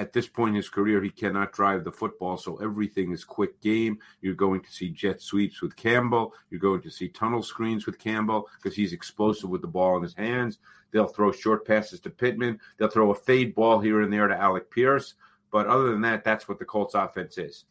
at 0.00 0.14
this 0.14 0.26
point 0.26 0.50
in 0.50 0.56
his 0.56 0.70
career, 0.70 1.02
he 1.02 1.10
cannot 1.10 1.52
drive 1.52 1.84
the 1.84 1.92
football, 1.92 2.38
so 2.38 2.56
everything 2.56 3.12
is 3.12 3.22
quick 3.22 3.60
game. 3.60 3.98
You're 4.22 4.34
going 4.34 4.62
to 4.62 4.72
see 4.72 4.88
jet 4.88 5.20
sweeps 5.20 5.60
with 5.60 5.76
Campbell. 5.76 6.32
You're 6.48 6.58
going 6.58 6.80
to 6.82 6.90
see 6.90 7.08
tunnel 7.08 7.42
screens 7.42 7.84
with 7.84 7.98
Campbell 7.98 8.48
because 8.56 8.74
he's 8.74 8.94
explosive 8.94 9.50
with 9.50 9.60
the 9.60 9.68
ball 9.68 9.98
in 9.98 10.02
his 10.02 10.14
hands. 10.14 10.58
They'll 10.90 11.06
throw 11.06 11.32
short 11.32 11.66
passes 11.66 12.00
to 12.00 12.10
Pittman. 12.10 12.60
They'll 12.78 12.88
throw 12.88 13.10
a 13.10 13.14
fade 13.14 13.54
ball 13.54 13.78
here 13.80 14.00
and 14.00 14.10
there 14.10 14.26
to 14.26 14.34
Alec 14.34 14.70
Pierce. 14.70 15.12
But 15.52 15.66
other 15.66 15.90
than 15.90 16.00
that, 16.00 16.24
that's 16.24 16.48
what 16.48 16.58
the 16.58 16.64
Colts 16.64 16.94
offense 16.94 17.36
is. 17.36 17.66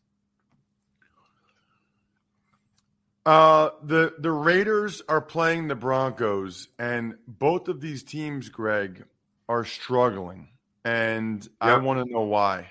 Uh, 3.26 3.72
the 3.84 4.14
the 4.20 4.32
Raiders 4.32 5.02
are 5.10 5.22
playing 5.22 5.68
the 5.68 5.76
Broncos, 5.76 6.68
and 6.78 7.16
both 7.28 7.68
of 7.68 7.82
these 7.82 8.04
teams, 8.04 8.50
Greg, 8.50 9.06
are 9.48 9.66
struggling, 9.66 10.50
and 10.86 11.48
I 11.60 11.78
want 11.78 12.06
to 12.06 12.12
know 12.12 12.22
why. 12.22 12.68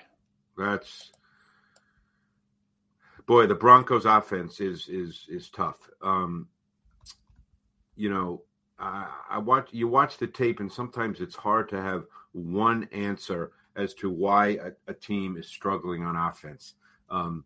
That's 0.57 1.11
boy, 3.25 3.45
the 3.45 3.55
Broncos 3.55 4.05
offense 4.05 4.59
is 4.59 4.87
is 4.87 5.25
is 5.29 5.49
tough. 5.49 5.77
Um, 6.01 6.47
you 7.95 8.09
know, 8.09 8.43
I, 8.79 9.07
I 9.29 9.37
watch 9.37 9.69
you 9.71 9.87
watch 9.87 10.17
the 10.17 10.27
tape, 10.27 10.59
and 10.59 10.71
sometimes 10.71 11.21
it's 11.21 11.35
hard 11.35 11.69
to 11.69 11.81
have 11.81 12.05
one 12.31 12.87
answer 12.91 13.51
as 13.75 13.93
to 13.95 14.09
why 14.09 14.47
a, 14.47 14.71
a 14.87 14.93
team 14.93 15.37
is 15.37 15.47
struggling 15.47 16.03
on 16.03 16.15
offense. 16.15 16.73
Um, 17.09 17.45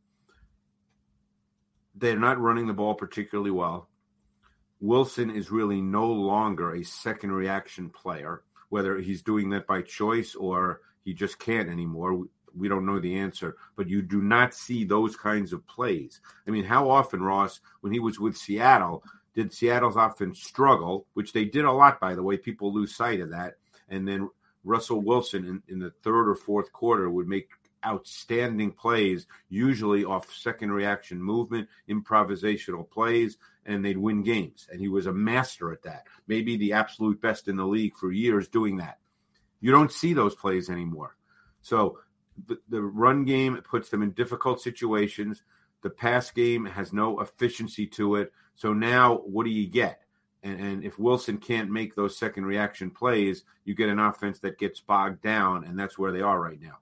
they're 1.96 2.18
not 2.18 2.40
running 2.40 2.68
the 2.68 2.74
ball 2.74 2.96
particularly 2.96 3.52
well. 3.52 3.90
Wilson 4.80 5.30
is 5.30 5.52
really 5.52 5.82
no 5.82 6.12
longer 6.12 6.76
a 6.76 6.84
second 6.84 7.32
reaction 7.32 7.90
player, 7.90 8.44
whether 8.74 8.98
he's 8.98 9.22
doing 9.22 9.52
that 9.52 9.68
by 9.68 9.84
choice 9.84 10.34
or 10.34 10.82
he 11.06 11.14
just 11.14 11.38
can't 11.38 11.70
anymore. 11.70 12.26
We, 12.56 12.68
don't 12.68 12.88
know 12.88 13.00
the 13.00 13.20
answer, 13.20 13.56
but 13.76 13.88
you 13.88 14.02
do 14.02 14.20
not 14.20 14.56
see 14.56 14.84
those 14.84 15.16
kinds 15.16 15.54
of 15.54 15.68
plays. 15.68 16.22
I 16.48 16.50
mean, 16.50 16.64
how 16.64 16.90
often, 16.90 17.22
Ross, 17.22 17.62
when 17.82 17.94
he 17.94 18.00
was 18.00 18.20
with 18.20 18.36
Seattle, 18.36 19.04
did 19.36 19.54
Seattle's 19.54 19.96
offense 19.96 20.42
struggle, 20.42 21.06
which 21.14 21.34
they 21.34 21.46
did 21.46 21.66
a 21.66 21.72
lot, 21.72 22.00
by 22.00 22.16
the 22.16 22.24
way? 22.24 22.36
People 22.36 22.74
lose 22.74 22.96
sight 22.96 23.20
of 23.20 23.30
that. 23.30 23.58
And 23.90 24.08
then 24.08 24.28
Russell 24.64 25.02
Wilson 25.02 25.46
in, 25.46 25.62
in 25.68 25.78
the 25.78 25.94
third 26.02 26.28
or 26.28 26.34
fourth 26.34 26.74
quarter 26.74 27.12
would 27.12 27.28
make 27.28 27.50
outstanding 27.86 28.72
plays, 28.72 29.28
usually 29.50 30.04
off 30.04 30.34
second 30.34 30.72
reaction 30.72 31.22
movement, 31.22 31.70
improvisational 31.88 32.90
plays, 32.90 33.38
and 33.66 33.84
they'd 33.84 33.98
win 33.98 34.24
games. 34.24 34.68
And 34.72 34.80
he 34.80 34.88
was 34.88 35.06
a 35.06 35.14
master 35.14 35.72
at 35.72 35.84
that. 35.84 36.06
Maybe 36.28 36.58
the 36.58 36.74
absolute 36.74 37.22
best 37.22 37.48
in 37.48 37.56
the 37.56 37.66
league 37.66 37.96
for 37.96 38.12
years 38.12 38.48
doing 38.48 38.78
that. 38.78 39.00
You 39.60 39.72
don't 39.72 39.92
see 39.92 40.14
those 40.14 40.36
plays 40.36 40.70
anymore. 40.70 41.16
So 41.62 42.00
the, 42.48 42.58
the 42.70 42.82
run 42.82 43.26
game 43.26 43.58
puts 43.62 43.90
them 43.90 44.04
in 44.04 44.12
difficult 44.12 44.62
situations. 44.62 45.44
The 45.82 45.90
pass 45.90 46.32
game 46.32 46.66
has 46.66 46.94
no 46.94 47.20
efficiency 47.20 47.88
to 47.88 48.16
it. 48.16 48.34
So 48.56 48.74
now 48.74 49.18
what 49.18 49.46
do 49.46 49.50
you 49.52 49.68
get? 49.68 50.02
And, 50.44 50.60
and 50.60 50.84
if 50.84 51.00
Wilson 51.00 51.38
can't 51.38 51.72
make 51.72 51.96
those 51.96 52.18
second 52.18 52.46
reaction 52.46 52.92
plays, 52.92 53.44
you 53.64 53.76
get 53.76 53.90
an 53.90 54.00
offense 54.00 54.40
that 54.40 54.60
gets 54.60 54.82
bogged 54.82 55.22
down, 55.22 55.64
and 55.64 55.80
that's 55.80 55.98
where 55.98 56.12
they 56.12 56.22
are 56.22 56.40
right 56.40 56.62
now. 56.62 56.80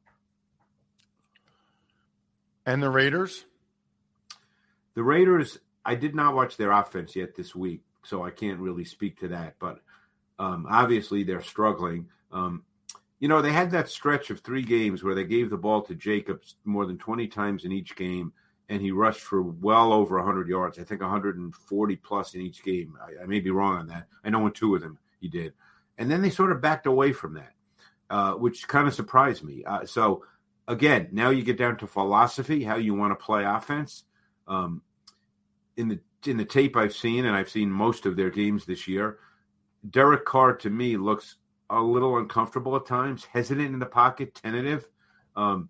And 2.65 2.81
the 2.81 2.89
Raiders, 2.89 3.45
The 4.93 5.03
Raiders, 5.03 5.59
I 5.85 5.95
did 5.95 6.15
not 6.15 6.35
watch 6.35 6.57
their 6.57 6.71
offense 6.71 7.15
yet 7.15 7.35
this 7.35 7.55
week, 7.55 7.81
so 8.03 8.23
I 8.23 8.31
can't 8.31 8.59
really 8.59 8.85
speak 8.85 9.19
to 9.19 9.27
that. 9.29 9.55
But 9.59 9.79
um, 10.39 10.67
obviously, 10.69 11.23
they're 11.23 11.41
struggling. 11.41 12.07
Um, 12.31 12.63
you 13.19 13.27
know, 13.27 13.41
they 13.41 13.51
had 13.51 13.71
that 13.71 13.89
stretch 13.89 14.31
of 14.31 14.39
three 14.39 14.63
games 14.63 15.03
where 15.03 15.13
they 15.15 15.23
gave 15.23 15.49
the 15.49 15.57
ball 15.57 15.83
to 15.83 15.95
Jacobs 15.95 16.55
more 16.65 16.85
than 16.87 16.97
20 16.97 17.27
times 17.27 17.65
in 17.65 17.71
each 17.71 17.95
game, 17.95 18.33
and 18.67 18.81
he 18.81 18.91
rushed 18.91 19.21
for 19.21 19.43
well 19.43 19.93
over 19.93 20.17
100 20.17 20.47
yards. 20.47 20.79
I 20.79 20.83
think 20.83 21.01
140 21.01 21.95
plus 21.97 22.33
in 22.33 22.41
each 22.41 22.63
game. 22.63 22.97
I, 23.01 23.23
I 23.23 23.25
may 23.27 23.39
be 23.39 23.51
wrong 23.51 23.77
on 23.77 23.87
that. 23.87 24.07
I 24.23 24.31
know 24.31 24.45
in 24.47 24.53
two 24.53 24.75
of 24.75 24.81
them 24.81 24.97
he 25.19 25.27
did. 25.27 25.53
And 25.97 26.09
then 26.09 26.21
they 26.23 26.31
sort 26.31 26.51
of 26.51 26.61
backed 26.61 26.87
away 26.87 27.13
from 27.13 27.35
that, 27.35 27.53
uh, 28.09 28.33
which 28.33 28.67
kind 28.67 28.87
of 28.87 28.95
surprised 28.95 29.43
me. 29.43 29.63
Uh, 29.65 29.85
so, 29.85 30.25
again, 30.67 31.09
now 31.11 31.29
you 31.29 31.43
get 31.43 31.57
down 31.57 31.77
to 31.77 31.87
philosophy, 31.87 32.63
how 32.63 32.77
you 32.77 32.95
want 32.95 33.11
to 33.11 33.23
play 33.23 33.43
offense. 33.43 34.03
Um, 34.47 34.81
in 35.77 35.87
the 35.87 35.99
in 36.25 36.37
the 36.37 36.45
tape 36.45 36.75
I've 36.75 36.93
seen, 36.93 37.25
and 37.25 37.35
I've 37.35 37.49
seen 37.49 37.71
most 37.71 38.05
of 38.05 38.15
their 38.15 38.29
games 38.29 38.65
this 38.65 38.87
year, 38.87 39.17
Derek 39.89 40.25
Carr 40.25 40.55
to 40.57 40.69
me 40.69 40.97
looks 40.97 41.37
a 41.69 41.81
little 41.81 42.17
uncomfortable 42.17 42.75
at 42.75 42.85
times, 42.85 43.25
hesitant 43.25 43.73
in 43.73 43.79
the 43.79 43.85
pocket, 43.85 44.35
tentative, 44.35 44.87
um, 45.35 45.69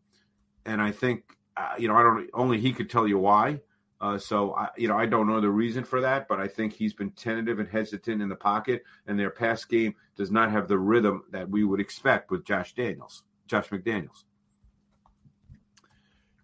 and 0.65 0.81
I 0.81 0.91
think 0.91 1.23
uh, 1.57 1.73
you 1.77 1.87
know 1.87 1.95
I 1.95 2.03
don't 2.03 2.29
only 2.33 2.59
he 2.59 2.73
could 2.73 2.89
tell 2.89 3.07
you 3.07 3.17
why. 3.17 3.61
Uh, 3.99 4.17
so 4.17 4.55
I, 4.55 4.69
you 4.77 4.87
know 4.87 4.97
I 4.97 5.05
don't 5.05 5.27
know 5.27 5.39
the 5.39 5.49
reason 5.49 5.83
for 5.83 6.01
that, 6.01 6.27
but 6.27 6.39
I 6.39 6.47
think 6.47 6.73
he's 6.73 6.93
been 6.93 7.11
tentative 7.11 7.59
and 7.59 7.69
hesitant 7.69 8.21
in 8.21 8.29
the 8.29 8.35
pocket, 8.35 8.83
and 9.07 9.17
their 9.17 9.29
pass 9.29 9.63
game 9.63 9.95
does 10.15 10.31
not 10.31 10.51
have 10.51 10.67
the 10.67 10.79
rhythm 10.79 11.23
that 11.31 11.49
we 11.49 11.63
would 11.63 11.79
expect 11.79 12.31
with 12.31 12.43
Josh 12.43 12.73
Daniels, 12.73 13.23
Josh 13.47 13.69
McDaniels. 13.69 14.23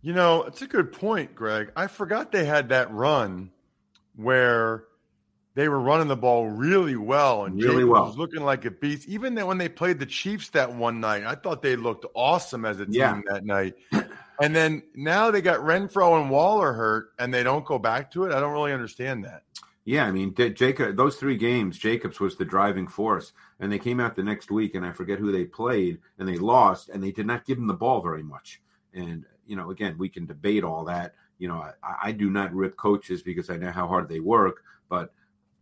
You 0.02 0.14
know, 0.14 0.44
it's 0.44 0.62
a 0.62 0.68
good 0.68 0.92
point, 0.94 1.36
Greg. 1.36 1.72
I 1.76 1.88
forgot 1.88 2.32
they 2.32 2.46
had 2.46 2.70
that 2.70 2.92
run 2.94 3.52
where 4.16 4.86
they 5.56 5.68
were 5.70 5.80
running 5.80 6.08
the 6.08 6.16
ball 6.16 6.48
really 6.50 6.96
well, 6.96 7.46
and 7.46 7.56
Really 7.56 7.78
Jacobs 7.78 7.90
well. 7.90 8.06
was 8.06 8.18
looking 8.18 8.42
like 8.42 8.66
a 8.66 8.72
beast. 8.72 9.08
Even 9.08 9.34
then, 9.34 9.48
when 9.48 9.58
they 9.58 9.68
played 9.70 9.98
the 10.00 10.06
Chiefs 10.06 10.50
that 10.50 10.72
one 10.74 11.00
night, 11.00 11.24
I 11.24 11.34
thought 11.36 11.62
they 11.64 11.76
looked 11.76 12.06
awesome 12.14 12.64
as 12.64 12.80
a 12.80 12.86
team 12.86 12.94
Yeah. 12.94 13.22
that 13.28 13.44
night. 13.44 13.74
And 14.40 14.56
then 14.56 14.84
now 14.94 15.32
they 15.32 15.42
got 15.42 15.62
Renfrow 15.62 16.22
and 16.22 16.30
Waller 16.30 16.74
hurt, 16.74 17.10
and 17.18 17.34
they 17.34 17.42
don't 17.42 17.66
go 17.66 17.80
back 17.80 18.12
to 18.12 18.26
it. 18.26 18.34
I 18.34 18.40
don't 18.40 18.54
really 18.54 18.72
understand 18.72 19.26
that. 19.26 19.44
Yeah, 19.84 20.06
I 20.06 20.12
mean, 20.12 20.36
Jacob. 20.36 20.96
Those 20.96 21.16
three 21.16 21.38
games, 21.38 21.78
Jacobs 21.80 22.20
was 22.20 22.36
the 22.36 22.46
driving 22.46 22.88
force, 22.88 23.34
and 23.60 23.72
they 23.72 23.80
came 23.80 24.00
out 24.00 24.16
the 24.16 24.24
next 24.24 24.52
week, 24.52 24.76
and 24.76 24.86
I 24.86 24.92
forget 24.92 25.18
who 25.18 25.32
they 25.32 25.46
played, 25.46 26.00
and 26.20 26.28
they 26.28 26.38
lost, 26.38 26.90
and 26.90 27.02
they 27.02 27.12
did 27.12 27.26
not 27.26 27.46
give 27.46 27.58
him 27.58 27.66
the 27.68 27.74
ball 27.74 28.02
very 28.02 28.22
much. 28.22 28.62
And 28.98 29.26
you 29.46 29.56
know, 29.56 29.72
again, 29.72 29.98
we 29.98 30.10
can 30.10 30.26
debate 30.26 30.64
all 30.64 30.84
that. 30.86 31.14
You 31.40 31.48
know, 31.48 31.64
I, 31.84 31.96
I 32.04 32.12
do 32.12 32.30
not 32.30 32.54
rip 32.54 32.76
coaches 32.76 33.22
because 33.22 33.50
I 33.50 33.58
know 33.58 33.72
how 33.72 33.88
hard 33.88 34.10
they 34.10 34.20
work, 34.20 34.64
but 34.90 35.14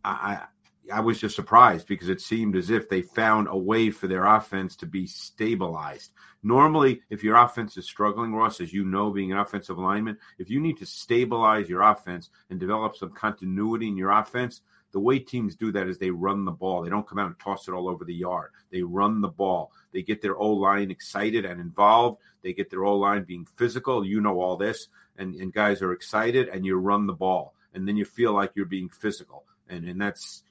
I, 0.04 0.10
I 0.10 0.46
I 0.92 1.00
was 1.00 1.18
just 1.18 1.34
surprised 1.34 1.86
because 1.88 2.08
it 2.08 2.20
seemed 2.20 2.56
as 2.56 2.70
if 2.70 2.88
they 2.88 3.02
found 3.02 3.48
a 3.50 3.56
way 3.56 3.90
for 3.90 4.06
their 4.06 4.24
offense 4.24 4.76
to 4.76 4.86
be 4.86 5.06
stabilized. 5.06 6.12
Normally, 6.42 7.02
if 7.10 7.24
your 7.24 7.36
offense 7.36 7.76
is 7.76 7.86
struggling, 7.86 8.32
Ross, 8.32 8.60
as 8.60 8.72
you 8.72 8.84
know, 8.84 9.10
being 9.10 9.32
an 9.32 9.38
offensive 9.38 9.78
lineman, 9.78 10.18
if 10.38 10.48
you 10.48 10.60
need 10.60 10.78
to 10.78 10.86
stabilize 10.86 11.68
your 11.68 11.82
offense 11.82 12.30
and 12.50 12.60
develop 12.60 12.96
some 12.96 13.10
continuity 13.10 13.88
in 13.88 13.96
your 13.96 14.12
offense, 14.12 14.60
the 14.96 15.00
way 15.00 15.18
teams 15.18 15.56
do 15.56 15.70
that 15.72 15.88
is 15.88 15.98
they 15.98 16.10
run 16.10 16.46
the 16.46 16.50
ball. 16.50 16.80
They 16.80 16.88
don't 16.88 17.06
come 17.06 17.18
out 17.18 17.26
and 17.26 17.38
toss 17.38 17.68
it 17.68 17.72
all 17.72 17.86
over 17.86 18.06
the 18.06 18.14
yard. 18.14 18.52
They 18.72 18.80
run 18.80 19.20
the 19.20 19.28
ball. 19.28 19.70
They 19.92 20.00
get 20.00 20.22
their 20.22 20.38
O 20.38 20.52
line 20.52 20.90
excited 20.90 21.44
and 21.44 21.60
involved. 21.60 22.22
They 22.40 22.54
get 22.54 22.70
their 22.70 22.82
O 22.82 22.96
line 22.96 23.24
being 23.24 23.46
physical. 23.56 24.06
You 24.06 24.22
know 24.22 24.40
all 24.40 24.56
this, 24.56 24.88
and, 25.18 25.34
and 25.34 25.52
guys 25.52 25.82
are 25.82 25.92
excited, 25.92 26.48
and 26.48 26.64
you 26.64 26.76
run 26.76 27.06
the 27.06 27.12
ball, 27.12 27.52
and 27.74 27.86
then 27.86 27.98
you 27.98 28.06
feel 28.06 28.32
like 28.32 28.52
you're 28.54 28.64
being 28.64 28.88
physical, 28.88 29.44
and 29.68 29.84
and 29.84 30.00
that's 30.00 30.42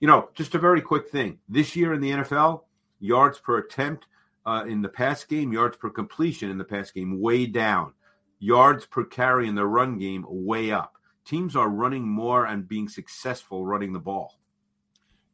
you 0.00 0.08
know 0.08 0.30
just 0.32 0.54
a 0.54 0.58
very 0.58 0.80
quick 0.80 1.10
thing. 1.10 1.36
This 1.46 1.76
year 1.76 1.92
in 1.92 2.00
the 2.00 2.12
NFL, 2.12 2.62
yards 3.00 3.38
per 3.38 3.58
attempt 3.58 4.06
uh, 4.46 4.64
in 4.66 4.80
the 4.80 4.88
pass 4.88 5.24
game, 5.24 5.52
yards 5.52 5.76
per 5.76 5.90
completion 5.90 6.48
in 6.48 6.56
the 6.56 6.64
pass 6.64 6.90
game 6.90 7.20
way 7.20 7.44
down, 7.44 7.92
yards 8.38 8.86
per 8.86 9.04
carry 9.04 9.46
in 9.46 9.56
the 9.56 9.66
run 9.66 9.98
game 9.98 10.24
way 10.26 10.70
up. 10.70 10.97
Teams 11.28 11.54
are 11.54 11.68
running 11.68 12.08
more 12.08 12.46
and 12.46 12.66
being 12.66 12.88
successful 12.88 13.66
running 13.66 13.92
the 13.92 13.98
ball. 13.98 14.38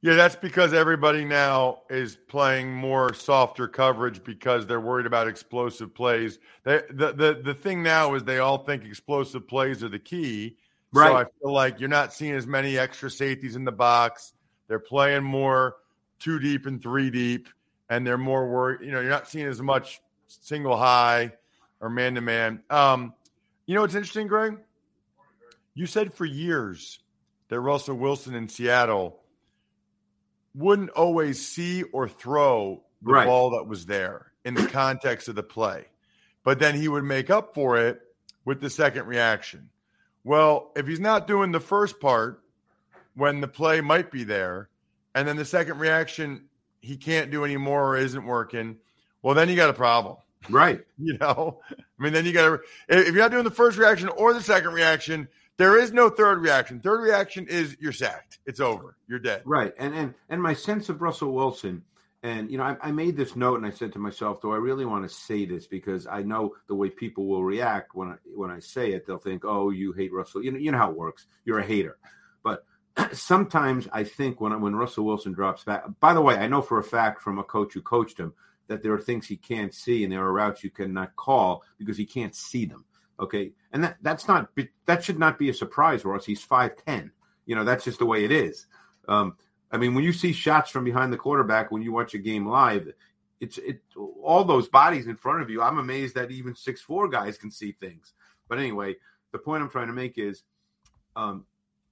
Yeah, 0.03 0.17
that's 0.17 0.35
because 0.37 0.75
everybody 0.75 1.25
now 1.25 1.83
is 1.89 2.19
playing 2.29 2.75
more 2.75 3.15
softer 3.15 3.69
coverage 3.69 4.23
because 4.25 4.67
they're 4.67 4.81
worried 4.81 5.07
about 5.07 5.29
explosive 5.29 5.95
plays. 5.95 6.41
They, 6.65 6.83
the, 6.91 7.13
the 7.13 7.41
the 7.43 7.55
thing 7.55 7.83
now 7.83 8.15
is 8.15 8.25
they 8.25 8.39
all 8.39 8.59
think 8.59 8.85
explosive 8.85 9.47
plays 9.47 9.85
are 9.85 9.89
the 9.89 10.01
key. 10.01 10.57
Right. 10.93 11.09
So 11.09 11.17
I 11.17 11.25
feel 11.41 11.53
like 11.53 11.81
you're 11.81 11.89
not 11.89 12.13
seeing 12.13 12.35
as 12.35 12.47
many 12.47 12.77
extra 12.77 13.09
safeties 13.09 13.55
in 13.57 13.65
the 13.65 13.73
box. 13.73 14.35
They're 14.67 14.79
playing 14.79 15.23
more 15.23 15.77
two 16.19 16.39
deep 16.41 16.67
and 16.67 16.83
three 16.83 17.09
deep, 17.09 17.49
and 17.89 18.05
they're 18.05 18.19
more 18.19 18.49
worried. 18.49 18.81
You 18.83 18.91
know, 18.91 19.01
you're 19.01 19.09
not 19.11 19.29
seeing 19.29 19.47
as 19.47 19.63
much 19.63 20.03
single 20.27 20.77
high 20.77 21.33
or 21.81 21.89
man 21.89 22.17
to 22.17 22.21
man. 22.21 22.63
Um, 22.69 23.15
you 23.65 23.75
know 23.75 23.83
what's 23.83 23.95
interesting, 23.95 24.27
Greg? 24.27 24.59
You 25.75 25.87
said 25.87 26.15
for 26.15 26.25
years 26.25 27.01
that 27.49 27.61
Russell 27.61 27.97
Wilson 27.97 28.35
in 28.35 28.49
Seattle 28.49 29.21
wouldn't 30.55 30.91
always 30.91 31.45
see 31.47 31.83
or 31.83 32.09
throw 32.09 32.83
the 33.03 33.13
Right. 33.13 33.27
ball 33.27 33.51
that 33.51 33.65
was 33.67 33.87
there 33.87 34.33
in 34.45 34.55
the 34.55 34.67
context 34.67 35.29
of 35.29 35.35
the 35.35 35.43
play. 35.43 35.87
But 36.45 36.59
then 36.59 36.75
he 36.75 36.89
would 36.89 37.05
make 37.05 37.29
up 37.31 37.55
for 37.55 37.77
it 37.79 38.01
with 38.45 38.61
the 38.61 38.71
second 38.71 39.07
reaction. 39.07 39.69
Well, 40.23 40.73
if 40.77 40.87
he's 40.87 41.01
not 41.01 41.27
doing 41.27 41.51
the 41.53 41.61
first 41.61 42.01
part 42.01 42.43
when 43.15 43.41
the 43.41 43.49
play 43.49 43.81
might 43.81 44.11
be 44.11 44.25
there, 44.25 44.69
and 45.15 45.27
then 45.29 45.37
the 45.37 45.45
second 45.45 45.79
reaction 45.79 46.47
he 46.81 46.97
can't 46.97 47.31
do 47.31 47.45
anymore 47.45 47.89
or 47.91 47.97
isn't 47.97 48.25
working, 48.25 48.77
well, 49.23 49.35
then 49.35 49.49
you 49.49 49.57
got 49.57 49.71
a 49.71 49.75
problem. 49.75 50.17
Right. 50.49 50.81
You 50.99 51.19
know, 51.19 51.61
I 51.71 52.03
mean, 52.03 52.13
then 52.13 52.25
you 52.25 52.33
got 52.33 52.49
to, 52.49 52.61
if 52.89 53.07
you're 53.09 53.17
not 53.17 53.31
doing 53.33 53.45
the 53.45 53.51
first 53.51 53.77
reaction 53.77 54.09
or 54.11 54.33
the 54.33 54.41
second 54.43 54.73
reaction, 54.73 55.29
there 55.57 55.79
is 55.79 55.93
no 55.93 56.09
third 56.09 56.41
reaction. 56.41 56.81
Third 56.81 57.01
reaction 57.01 57.47
is 57.49 57.77
you're 57.81 57.93
sacked. 57.93 58.39
It's 58.47 58.61
over. 58.61 58.97
You're 59.09 59.21
dead. 59.21 59.43
Right. 59.45 59.73
And 59.79 59.95
and 59.95 60.15
and 60.29 60.43
my 60.43 60.55
sense 60.55 60.89
of 60.89 61.01
Russell 61.01 61.33
Wilson, 61.33 61.83
and 62.23 62.51
you 62.51 62.59
know, 62.59 62.65
I, 62.65 62.77
I 62.83 62.93
made 62.93 63.17
this 63.17 63.37
note 63.37 63.57
and 63.57 63.67
I 63.67 63.71
said 63.71 63.93
to 63.93 63.99
myself, 63.99 64.41
do 64.41 64.53
I 64.53 64.57
really 64.57 64.85
want 64.85 65.09
to 65.09 65.15
say 65.15 65.45
this? 65.45 65.67
Because 65.67 66.07
I 66.07 66.23
know 66.23 66.55
the 66.67 66.75
way 66.75 66.91
people 66.91 67.27
will 67.27 67.45
react 67.45 67.95
when 67.95 68.09
I 68.09 68.15
when 68.35 68.51
I 68.51 68.59
say 68.59 68.93
it, 68.93 69.07
they'll 69.07 69.19
think, 69.19 69.45
Oh, 69.45 69.71
you 69.71 69.93
hate 69.93 70.13
Russell. 70.13 70.43
You 70.43 70.53
know, 70.53 70.59
you 70.59 70.73
know 70.73 70.79
how 70.79 70.91
it 70.91 70.97
works. 70.97 71.27
You're 71.45 71.61
a 71.61 71.67
hater. 71.67 71.99
But 72.43 72.65
sometimes 73.13 73.89
I 73.93 74.03
think 74.03 74.41
when 74.41 74.61
when 74.61 74.75
Russell 74.75 75.05
Wilson 75.05 75.33
drops 75.33 75.63
back 75.63 75.85
by 76.01 76.15
the 76.15 76.21
way, 76.21 76.37
I 76.37 76.49
know 76.49 76.63
for 76.63 76.79
a 76.79 76.85
fact 76.85 77.21
from 77.21 77.39
a 77.39 77.45
coach 77.45 77.75
who 77.75 77.83
coached 77.83 78.19
him 78.19 78.35
that 78.67 78.83
there 78.83 78.93
are 78.93 79.01
things 79.01 79.27
he 79.27 79.37
can't 79.37 79.75
see 79.75 80.03
and 80.03 80.13
there 80.13 80.25
are 80.25 80.33
routes 80.33 80.65
you 80.65 80.71
cannot 80.71 81.15
call 81.17 81.63
because 81.79 81.97
he 81.97 82.07
can't 82.07 82.35
see 82.35 82.65
them. 82.65 82.85
Okay. 83.21 83.53
And 83.73 83.85
that 83.85 83.97
that's 84.03 84.29
not 84.29 84.51
that 84.87 85.05
should 85.05 85.19
not 85.19 85.39
be 85.39 85.49
a 85.49 85.55
surprise, 85.55 86.05
Ross. 86.05 86.25
He's 86.25 86.43
five 86.43 86.73
ten. 86.85 87.13
You 87.47 87.55
know, 87.55 87.65
that's 87.65 87.85
just 87.85 87.99
the 87.99 88.07
way 88.07 88.25
it 88.25 88.33
is. 88.33 88.67
Um, 89.09 89.37
I 89.71 89.77
mean, 89.77 89.95
when 89.95 90.05
you 90.05 90.13
see 90.13 90.33
shots 90.33 90.71
from 90.71 90.85
behind 90.85 91.13
the 91.13 91.19
quarterback 91.19 91.71
when 91.71 91.83
you 91.83 91.93
watch 91.93 92.15
a 92.15 92.19
game 92.19 92.47
live, 92.47 92.93
it's 93.41 93.59
it 93.59 93.81
all 94.23 94.45
those 94.45 94.69
bodies 94.69 95.07
in 95.07 95.17
front 95.17 95.43
of 95.43 95.51
you. 95.51 95.63
I'm 95.63 95.79
amazed 95.79 96.15
that 96.15 96.31
even 96.31 96.55
six 96.55 96.81
four 96.81 97.09
guys 97.09 97.37
can 97.37 97.51
see 97.51 97.73
things. 97.73 98.15
But 98.49 98.59
anyway, 98.59 98.97
the 99.33 99.39
point 99.39 99.63
I'm 99.63 99.71
trying 99.71 99.89
to 99.89 99.93
make 99.93 100.19
is 100.19 100.45
um, 101.17 101.45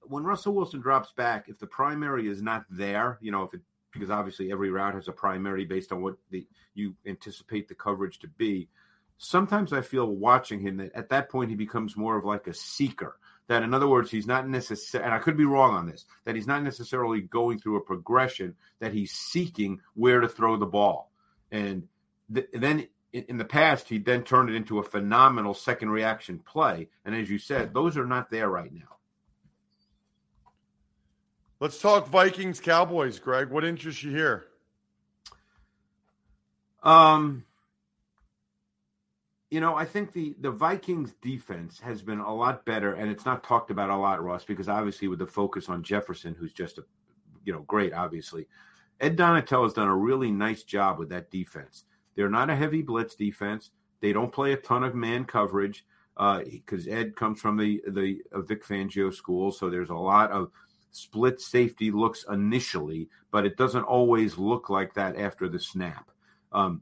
when 0.03 0.25
Russell 0.25 0.55
Wilson 0.55 0.81
drops 0.81 1.13
back, 1.13 1.49
if 1.49 1.59
the 1.59 1.67
primary 1.67 2.29
is 2.29 2.43
not 2.43 2.65
there, 2.71 3.19
you 3.21 3.31
know, 3.31 3.43
if 3.43 3.55
it 3.55 3.61
because 3.93 4.11
obviously 4.11 4.51
every 4.51 4.71
route 4.71 4.95
has 4.95 5.09
a 5.09 5.13
primary 5.13 5.65
based 5.65 5.93
on 5.93 6.03
what 6.03 6.17
the 6.31 6.47
you 6.75 6.95
anticipate 7.07 7.69
the 7.69 7.75
coverage 7.75 8.19
to 8.21 8.29
be. 8.29 8.69
Sometimes 9.19 9.73
I 9.73 9.81
feel 9.83 10.07
watching 10.07 10.61
him 10.61 10.79
that 10.79 10.95
at 10.95 11.11
that 11.11 11.31
point 11.31 11.51
he 11.51 11.57
becomes 11.57 11.97
more 11.97 12.17
of 12.17 12.25
like 12.25 12.47
a 12.47 12.55
seeker. 12.55 13.17
That 13.49 13.63
in 13.63 13.75
other 13.75 13.89
words, 13.89 14.11
he's 14.11 14.27
not 14.27 14.49
necessarily, 14.49 15.07
and 15.07 15.15
I 15.15 15.19
could 15.19 15.37
be 15.37 15.45
wrong 15.45 15.75
on 15.75 15.87
this, 15.87 16.07
that 16.25 16.35
he's 16.35 16.47
not 16.47 16.63
necessarily 16.63 17.21
going 17.21 17.59
through 17.59 17.77
a 17.77 17.81
progression, 17.81 18.55
that 18.79 18.93
he's 18.93 19.13
seeking 19.13 19.81
where 19.95 20.21
to 20.21 20.29
throw 20.29 20.57
the 20.57 20.67
ball. 20.67 21.11
And 21.51 21.89
th- 22.33 22.49
then 22.53 22.87
in, 23.13 23.25
in 23.25 23.39
the 23.39 23.45
past, 23.45 23.89
he 23.89 23.99
then 23.99 24.23
turned 24.23 24.49
it 24.49 24.55
into 24.55 24.79
a 24.79 24.83
phenomenal 24.83 25.55
second 25.55 25.91
reaction 25.91 26.39
play. 26.39 26.89
And 27.05 27.15
as 27.15 27.29
you 27.29 27.39
said, 27.39 27.75
those 27.75 27.97
are 27.97 28.07
not 28.07 28.31
there 28.31 28.49
right 28.49 28.73
now. 28.73 28.97
Let's 31.61 31.81
talk 31.81 32.09
Vikings 32.09 32.59
Cowboys, 32.59 33.19
Greg. 33.19 33.51
What 33.51 33.65
interests 33.65 34.03
you 34.03 34.11
here? 34.11 34.47
Um, 36.83 37.45
you 39.53 39.61
know, 39.61 39.77
I 39.77 39.85
think 39.85 40.13
the 40.13 40.35
the 40.41 40.51
Vikings 40.51 41.13
defense 41.21 41.79
has 41.81 42.01
been 42.01 42.21
a 42.21 42.35
lot 42.35 42.65
better, 42.65 42.95
and 42.95 43.11
it's 43.11 43.27
not 43.27 43.45
talked 43.45 43.71
about 43.71 43.91
a 43.91 43.97
lot, 43.97 44.25
Ross, 44.25 44.47
because 44.47 44.67
obviously 44.67 45.09
with 45.09 45.19
the 45.19 45.27
focus 45.27 45.69
on 45.69 45.83
Jefferson, 45.83 46.35
who's 46.35 46.55
just 46.55 46.79
a 46.79 46.85
you 47.45 47.53
know 47.53 47.61
great, 47.61 47.93
obviously. 47.93 48.49
Ed 48.99 49.19
Donatell 49.19 49.65
has 49.65 49.75
done 49.75 49.89
a 49.89 49.95
really 49.95 50.31
nice 50.31 50.63
job 50.63 50.99
with 50.99 51.11
that 51.11 51.31
defense. 51.31 51.85
They're 52.15 52.31
not 52.31 52.49
a 52.49 52.57
heavy 52.57 52.81
blitz 52.81 53.15
defense. 53.15 53.73
They 54.01 54.15
don't 54.15 54.33
play 54.33 54.55
a 54.55 54.57
ton 54.57 54.85
of 54.85 54.95
man 54.95 55.27
coverage 55.27 55.85
because 56.17 56.89
Ed 56.89 57.15
comes 57.15 57.39
from 57.39 57.59
the 57.59 57.83
the 57.89 58.23
uh, 58.33 58.41
Vic 58.41 58.65
Fangio 58.65 59.13
school, 59.13 59.53
so 59.53 59.69
there's 59.69 59.91
a 59.91 59.95
lot 59.95 60.31
of 60.31 60.51
split 60.93 61.43
safety 61.43 61.91
looks 61.91 62.25
initially, 62.31 63.11
but 63.31 63.45
it 63.45 63.59
doesn't 63.59 63.85
always 63.85 64.39
look 64.39 64.71
like 64.71 64.95
that 64.95 65.19
after 65.19 65.47
the 65.47 65.61
snap. 65.61 66.11
Um, 66.53 66.81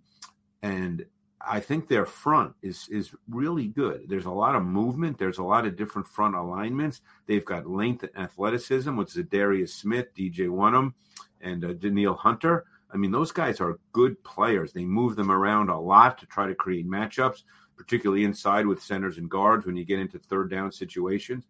and 0.63 1.05
I 1.41 1.61
think 1.61 1.89
their 1.89 2.05
front 2.05 2.55
is 2.63 2.87
is 2.91 3.13
really 3.29 3.67
good. 3.67 4.09
There's 4.09 4.27
a 4.27 4.31
lot 4.31 4.55
of 4.55 4.65
movement. 4.65 5.19
There's 5.19 5.39
a 5.39 5.45
lot 5.45 5.67
of 5.67 5.77
different 5.77 6.07
front 6.07 6.35
alignments. 6.35 7.01
They've 7.27 7.45
got 7.45 7.69
length 7.69 8.03
and 8.03 8.25
athleticism 8.25 8.95
with 8.95 9.13
Za'Darius 9.13 9.71
Smith, 9.71 10.15
DJ 10.15 10.49
Wonnum, 10.49 10.93
and 11.41 11.65
uh, 11.65 11.73
Danielle 11.73 12.15
Hunter. 12.15 12.67
I 12.93 12.97
mean, 12.97 13.11
those 13.11 13.33
guys 13.33 13.61
are 13.61 13.79
good 13.93 14.23
players. 14.25 14.73
They 14.73 14.85
move 14.85 15.17
them 15.17 15.31
around 15.31 15.71
a 15.71 15.81
lot 15.81 16.19
to 16.19 16.27
try 16.27 16.47
to 16.47 16.55
create 16.55 16.89
matchups, 16.89 17.45
particularly 17.77 18.25
inside 18.25 18.67
with 18.67 18.83
centers 18.83 19.17
and 19.17 19.31
guards 19.31 19.65
when 19.65 19.77
you 19.77 19.85
get 19.85 20.01
into 20.01 20.19
third 20.19 20.51
down 20.51 20.73
situations. 20.73 21.47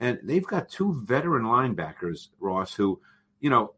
And 0.00 0.18
they've 0.22 0.46
got 0.46 0.68
two 0.68 0.94
veteran 1.04 1.44
linebackers, 1.44 2.28
Ross, 2.40 2.74
who, 2.74 3.00
you 3.40 3.50
know, 3.50 3.74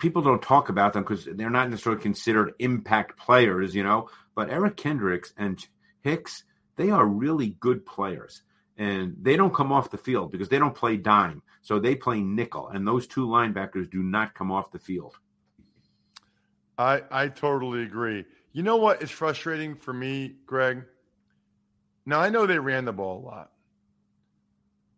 people 0.00 0.22
don't 0.22 0.42
talk 0.42 0.68
about 0.68 0.94
them 0.94 1.04
because 1.04 1.26
they're 1.26 1.50
not 1.50 1.70
necessarily 1.70 2.02
considered 2.02 2.54
impact 2.58 3.16
players, 3.18 3.74
you 3.74 3.84
know. 3.84 4.08
But 4.34 4.50
Eric 4.50 4.76
Kendricks 4.76 5.32
and 5.36 5.64
Hicks, 6.02 6.42
they 6.76 6.90
are 6.90 7.06
really 7.06 7.50
good 7.60 7.86
players. 7.86 8.42
And 8.76 9.16
they 9.20 9.36
don't 9.36 9.54
come 9.54 9.72
off 9.72 9.90
the 9.90 9.98
field 9.98 10.32
because 10.32 10.48
they 10.48 10.58
don't 10.58 10.74
play 10.74 10.96
dime. 10.96 11.42
So 11.60 11.78
they 11.78 11.94
play 11.94 12.22
nickel. 12.22 12.68
And 12.68 12.88
those 12.88 13.06
two 13.06 13.26
linebackers 13.26 13.90
do 13.90 14.02
not 14.02 14.34
come 14.34 14.50
off 14.50 14.72
the 14.72 14.78
field. 14.78 15.14
I 16.78 17.02
I 17.10 17.28
totally 17.28 17.82
agree. 17.82 18.24
You 18.52 18.62
know 18.62 18.78
what 18.78 19.02
is 19.02 19.10
frustrating 19.10 19.76
for 19.76 19.92
me, 19.92 20.36
Greg? 20.46 20.84
Now 22.06 22.20
I 22.20 22.30
know 22.30 22.46
they 22.46 22.58
ran 22.58 22.86
the 22.86 22.92
ball 22.92 23.18
a 23.18 23.24
lot. 23.24 23.50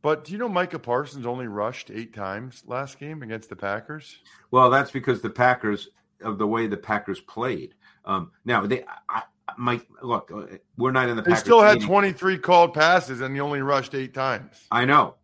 But 0.03 0.25
do 0.25 0.33
you 0.33 0.39
know 0.39 0.49
Micah 0.49 0.81
Parsons 0.81 1.27
only 1.27 1.47
rushed 1.47 1.91
eight 1.91 2.13
times 2.13 2.65
last 2.67 2.99
game 2.99 3.23
against 3.23 3.49
the 3.49 3.57
Packers? 3.57 4.19
Well, 4.51 4.69
that's 4.69 4.91
because 4.91 5.23
the 5.23 5.31
Packers 5.31 5.89
of 6.21 6.39
the 6.39 6.47
way 6.47 6.67
the 6.67 6.77
Packers 6.77 7.21
played. 7.21 7.75
Um, 8.05 8.33
now 8.45 8.67
they, 8.67 8.85
I, 9.09 9.23
Mike, 9.57 9.87
look, 10.03 10.31
uh, 10.35 10.57
we're 10.77 10.91
not 10.91 11.09
in 11.09 11.17
the. 11.17 11.23
They 11.23 11.31
Packers 11.31 11.45
still 11.45 11.63
had 11.63 11.81
23 11.81 12.39
called 12.39 12.75
passes 12.75 13.21
and 13.21 13.35
he 13.35 13.41
only 13.41 13.63
rushed 13.63 13.95
eight 13.95 14.13
times. 14.13 14.67
I 14.73 14.85
know, 14.85 15.15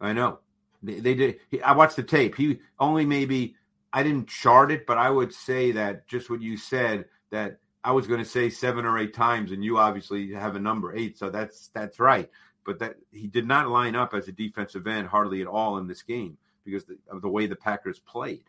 I 0.00 0.12
know. 0.12 0.38
They, 0.82 1.00
they 1.00 1.14
did. 1.14 1.40
He, 1.50 1.60
I 1.60 1.72
watched 1.72 1.96
the 1.96 2.04
tape. 2.04 2.36
He 2.36 2.60
only 2.78 3.04
maybe 3.04 3.56
I 3.92 4.04
didn't 4.04 4.28
chart 4.28 4.70
it, 4.70 4.86
but 4.86 4.96
I 4.96 5.10
would 5.10 5.34
say 5.34 5.72
that 5.72 6.06
just 6.06 6.30
what 6.30 6.40
you 6.40 6.56
said 6.56 7.06
that 7.30 7.58
I 7.82 7.92
was 7.92 8.06
going 8.06 8.22
to 8.22 8.28
say 8.28 8.50
seven 8.50 8.84
or 8.84 8.98
eight 8.98 9.14
times, 9.14 9.52
and 9.52 9.64
you 9.64 9.78
obviously 9.78 10.32
have 10.32 10.54
a 10.54 10.60
number 10.60 10.94
eight, 10.94 11.18
so 11.18 11.30
that's 11.30 11.68
that's 11.68 11.98
right. 11.98 12.30
But 12.70 12.78
that 12.78 12.94
he 13.10 13.26
did 13.26 13.48
not 13.48 13.66
line 13.66 13.96
up 13.96 14.14
as 14.14 14.28
a 14.28 14.32
defensive 14.32 14.86
end 14.86 15.08
hardly 15.08 15.40
at 15.40 15.48
all 15.48 15.78
in 15.78 15.88
this 15.88 16.02
game 16.02 16.38
because 16.64 16.84
of 17.10 17.20
the 17.20 17.28
way 17.28 17.48
the 17.48 17.56
Packers 17.56 17.98
played. 17.98 18.44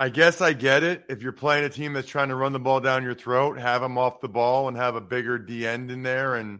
I 0.00 0.08
guess 0.08 0.40
I 0.40 0.52
get 0.52 0.82
it. 0.82 1.04
If 1.08 1.22
you're 1.22 1.30
playing 1.30 1.64
a 1.64 1.68
team 1.68 1.92
that's 1.92 2.08
trying 2.08 2.30
to 2.30 2.34
run 2.34 2.52
the 2.52 2.58
ball 2.58 2.80
down 2.80 3.04
your 3.04 3.14
throat, 3.14 3.56
have 3.56 3.82
them 3.82 3.96
off 3.96 4.20
the 4.20 4.28
ball 4.28 4.66
and 4.66 4.76
have 4.76 4.96
a 4.96 5.00
bigger 5.00 5.38
D 5.38 5.64
end 5.64 5.92
in 5.92 6.02
there. 6.02 6.34
And 6.34 6.58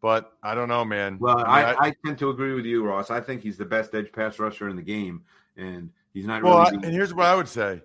but 0.00 0.34
I 0.40 0.54
don't 0.54 0.68
know, 0.68 0.84
man. 0.84 1.18
Well, 1.18 1.44
I, 1.44 1.64
I, 1.64 1.86
I 1.86 1.94
tend 2.06 2.20
to 2.20 2.30
agree 2.30 2.54
with 2.54 2.64
you, 2.64 2.86
Ross. 2.86 3.10
I 3.10 3.20
think 3.20 3.42
he's 3.42 3.56
the 3.56 3.64
best 3.64 3.92
edge 3.92 4.12
pass 4.12 4.38
rusher 4.38 4.68
in 4.68 4.76
the 4.76 4.82
game, 4.82 5.24
and 5.56 5.90
he's 6.14 6.26
not 6.26 6.44
well, 6.44 6.58
I, 6.58 6.68
and 6.68 6.84
here's 6.84 7.12
what 7.12 7.26
I 7.26 7.34
would 7.34 7.48
say: 7.48 7.82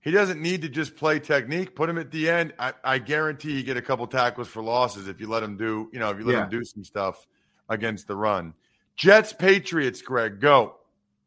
he 0.00 0.10
doesn't 0.10 0.40
need 0.40 0.62
to 0.62 0.68
just 0.68 0.96
play 0.96 1.20
technique. 1.20 1.74
Put 1.74 1.88
him 1.90 1.98
at 1.98 2.10
the 2.10 2.30
end. 2.30 2.54
I, 2.58 2.72
I 2.82 2.98
guarantee 2.98 3.52
you 3.52 3.62
get 3.62 3.76
a 3.76 3.82
couple 3.82 4.06
tackles 4.06 4.48
for 4.48 4.62
losses 4.62 5.08
if 5.08 5.20
you 5.20 5.28
let 5.28 5.42
him 5.42 5.56
do. 5.56 5.90
You 5.92 5.98
know, 5.98 6.10
if 6.10 6.18
you 6.18 6.24
let 6.24 6.32
Yeah. 6.32 6.44
him 6.44 6.50
do 6.50 6.64
some 6.64 6.84
stuff 6.84 7.26
against 7.68 8.06
the 8.06 8.16
run. 8.16 8.54
Jets, 8.96 9.32
Patriots, 9.32 10.02
Greg, 10.02 10.40
go. 10.40 10.76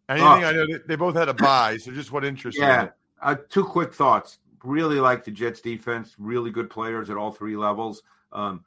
Anything 0.10 0.28
Oh. 0.28 0.48
I 0.48 0.52
know 0.52 0.68
they, 0.86 0.96
both 0.96 1.16
had 1.16 1.30
a 1.30 1.34
bye, 1.34 1.78
so 1.78 1.92
just 1.92 2.12
what 2.12 2.26
interests 2.26 2.60
yeah, 2.60 2.90
uh, 3.22 3.36
two 3.50 3.64
quick 3.64 3.94
thoughts. 3.94 4.40
Really 4.64 5.00
like 5.00 5.24
the 5.24 5.32
Jets 5.32 5.62
defense. 5.62 6.16
Really 6.18 6.52
good 6.52 6.70
players 6.70 7.10
at 7.10 7.18
all 7.18 7.32
three 7.32 7.56
levels. 7.56 8.04
Um, 8.32 8.64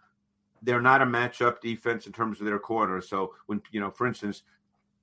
they're 0.62 0.80
not 0.80 1.02
a 1.02 1.06
matchup 1.06 1.60
defense 1.60 2.06
in 2.06 2.12
terms 2.12 2.40
of 2.40 2.46
their 2.46 2.58
corner. 2.58 3.00
So 3.00 3.34
when 3.46 3.60
you 3.70 3.80
know, 3.80 3.90
for 3.90 4.06
instance, 4.06 4.42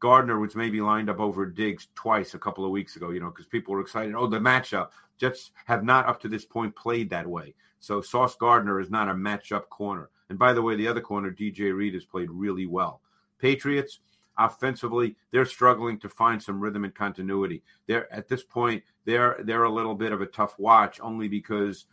Gardner 0.04 0.38
was 0.38 0.54
maybe 0.54 0.82
lined 0.82 1.10
up 1.10 1.22
over 1.22 1.46
Diggs 1.46 1.88
twice 1.96 2.34
a 2.34 2.38
couple 2.38 2.66
of 2.66 2.72
weeks 2.72 2.98
ago. 2.98 3.12
You 3.12 3.22
know, 3.22 3.30
because 3.30 3.46
people 3.46 3.74
were 3.74 3.80
excited. 3.80 4.16
Oh, 4.16 4.28
the 4.28 4.38
matchup. 4.38 4.90
Jets 5.18 5.52
have 5.64 5.86
not 5.86 6.08
up 6.08 6.20
to 6.20 6.28
this 6.28 6.44
point 6.44 6.76
played 6.76 7.10
that 7.12 7.26
way. 7.26 7.54
So 7.80 8.02
Sauce 8.02 8.36
Gardner 8.36 8.82
is 8.82 8.90
not 8.90 9.08
a 9.08 9.14
matchup 9.14 9.70
corner. 9.70 10.10
And 10.28 10.38
by 10.38 10.52
the 10.52 10.62
way, 10.62 10.76
the 10.76 10.90
other 10.90 11.00
corner, 11.00 11.32
DJ 11.32 11.74
Reed, 11.74 11.94
has 11.94 12.04
played 12.04 12.30
really 12.30 12.66
well. 12.66 13.00
Patriots 13.40 14.00
offensively, 14.38 15.16
they're 15.32 15.46
struggling 15.46 15.98
to 16.00 16.10
find 16.10 16.44
some 16.44 16.60
rhythm 16.60 16.84
and 16.84 16.94
continuity. 16.94 17.64
They're 17.88 18.12
at 18.12 18.28
this 18.28 18.44
point, 18.44 18.84
they're 19.06 19.38
they're 19.46 19.64
a 19.64 19.72
little 19.72 19.96
bit 19.96 20.12
of 20.12 20.20
a 20.20 20.26
tough 20.26 20.60
watch 20.60 21.00
only 21.00 21.30
because 21.30 21.86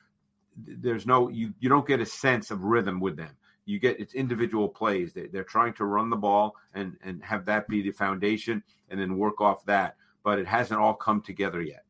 there's 0.56 1.06
no 1.06 1.28
you 1.28 1.54
you 1.60 1.68
don't 1.68 1.86
get 1.86 2.00
a 2.00 2.06
sense 2.06 2.50
of 2.50 2.64
rhythm 2.64 2.98
with 2.98 3.16
them. 3.16 3.36
You 3.70 3.78
get 3.78 4.00
it's 4.00 4.14
individual 4.14 4.68
plays. 4.68 5.12
They, 5.12 5.26
they're 5.26 5.44
trying 5.44 5.74
to 5.74 5.84
run 5.84 6.10
the 6.10 6.16
ball 6.16 6.56
and 6.74 6.96
and 7.02 7.22
have 7.22 7.44
that 7.46 7.68
be 7.68 7.82
the 7.82 7.92
foundation, 7.92 8.62
and 8.88 9.00
then 9.00 9.16
work 9.16 9.40
off 9.40 9.64
that. 9.66 9.96
But 10.24 10.38
it 10.38 10.46
hasn't 10.46 10.80
all 10.80 10.94
come 10.94 11.22
together 11.22 11.62
yet. 11.62 11.84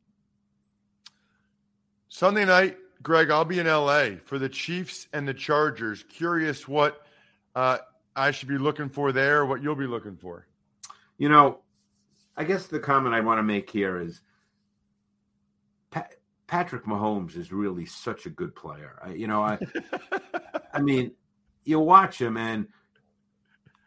Sunday 2.07 2.45
night, 2.45 2.77
Greg, 3.01 3.31
I'll 3.31 3.45
be 3.45 3.59
in 3.59 3.67
LA 3.67 4.17
for 4.25 4.37
the 4.37 4.49
Chiefs 4.49 5.07
and 5.11 5.27
the 5.27 5.33
Chargers. 5.33 6.03
Curious 6.03 6.67
what 6.67 7.05
uh, 7.55 7.79
I 8.15 8.31
should 8.31 8.49
be 8.49 8.57
looking 8.57 8.89
for 8.89 9.11
there, 9.11 9.45
what 9.45 9.63
you'll 9.63 9.75
be 9.75 9.87
looking 9.87 10.17
for. 10.17 10.45
You 11.17 11.29
know, 11.29 11.61
I 12.37 12.43
guess 12.43 12.67
the 12.67 12.79
comment 12.79 13.15
I 13.15 13.21
want 13.21 13.39
to 13.39 13.43
make 13.43 13.69
here 13.69 13.99
is 13.99 14.21
Pa- 15.89 16.07
Patrick 16.47 16.85
Mahomes 16.85 17.37
is 17.37 17.51
really 17.51 17.85
such 17.85 18.25
a 18.25 18.29
good 18.29 18.55
player. 18.55 18.99
I, 19.03 19.13
you 19.13 19.27
know, 19.27 19.41
I, 19.41 19.57
I 20.73 20.79
mean, 20.81 21.11
you 21.63 21.79
watch 21.79 22.19
him 22.19 22.37
and 22.37 22.67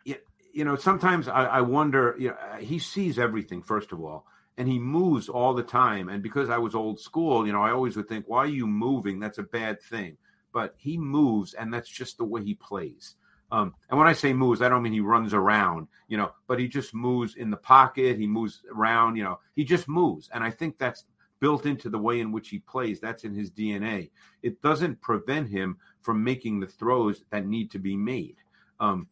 you, 0.04 0.16
you 0.52 0.64
know, 0.64 0.76
sometimes 0.76 1.28
I, 1.28 1.46
I 1.46 1.60
wonder, 1.60 2.14
you 2.18 2.28
know, 2.28 2.36
he 2.58 2.78
sees 2.78 3.18
everything, 3.18 3.62
first 3.62 3.92
of 3.92 4.00
all, 4.00 4.26
and 4.56 4.68
he 4.68 4.78
moves 4.78 5.28
all 5.28 5.54
the 5.54 5.62
time. 5.62 6.08
And 6.08 6.22
because 6.22 6.50
I 6.50 6.58
was 6.58 6.74
old 6.74 7.00
school, 7.00 7.46
you 7.46 7.52
know, 7.52 7.62
I 7.62 7.72
always 7.72 7.96
would 7.96 8.08
think, 8.08 8.26
why 8.28 8.38
are 8.38 8.46
you 8.46 8.66
moving? 8.66 9.18
That's 9.18 9.38
a 9.38 9.42
bad 9.42 9.82
thing. 9.82 10.16
But 10.52 10.74
he 10.76 10.96
moves, 10.96 11.54
and 11.54 11.74
that's 11.74 11.90
just 11.90 12.18
the 12.18 12.24
way 12.24 12.44
he 12.44 12.54
plays. 12.54 13.16
Um, 13.50 13.74
and 13.90 13.98
when 13.98 14.08
I 14.08 14.14
say 14.14 14.32
moves, 14.32 14.62
I 14.62 14.68
don't 14.68 14.82
mean 14.82 14.92
he 14.92 15.00
runs 15.00 15.34
around, 15.34 15.88
you 16.08 16.16
know, 16.16 16.32
but 16.46 16.58
he 16.58 16.66
just 16.66 16.94
moves 16.94 17.36
in 17.36 17.50
the 17.50 17.56
pocket. 17.56 18.18
He 18.18 18.26
moves 18.26 18.62
around, 18.74 19.16
you 19.16 19.22
know, 19.22 19.38
he 19.54 19.64
just 19.64 19.86
moves. 19.88 20.28
And 20.32 20.42
I 20.42 20.50
think 20.50 20.78
that's 20.78 21.04
built 21.40 21.66
into 21.66 21.90
the 21.90 21.98
way 21.98 22.20
in 22.20 22.32
which 22.32 22.48
he 22.48 22.58
plays. 22.60 23.00
That's 23.00 23.24
in 23.24 23.34
his 23.34 23.50
DNA. 23.50 24.10
It 24.42 24.62
doesn't 24.62 25.00
prevent 25.02 25.48
him 25.48 25.76
from 26.04 26.22
making 26.22 26.60
the 26.60 26.66
throws 26.66 27.24
that 27.30 27.46
need 27.46 27.70
to 27.72 27.78
be 27.78 27.96
made. 27.96 28.36
Um, 28.78 29.08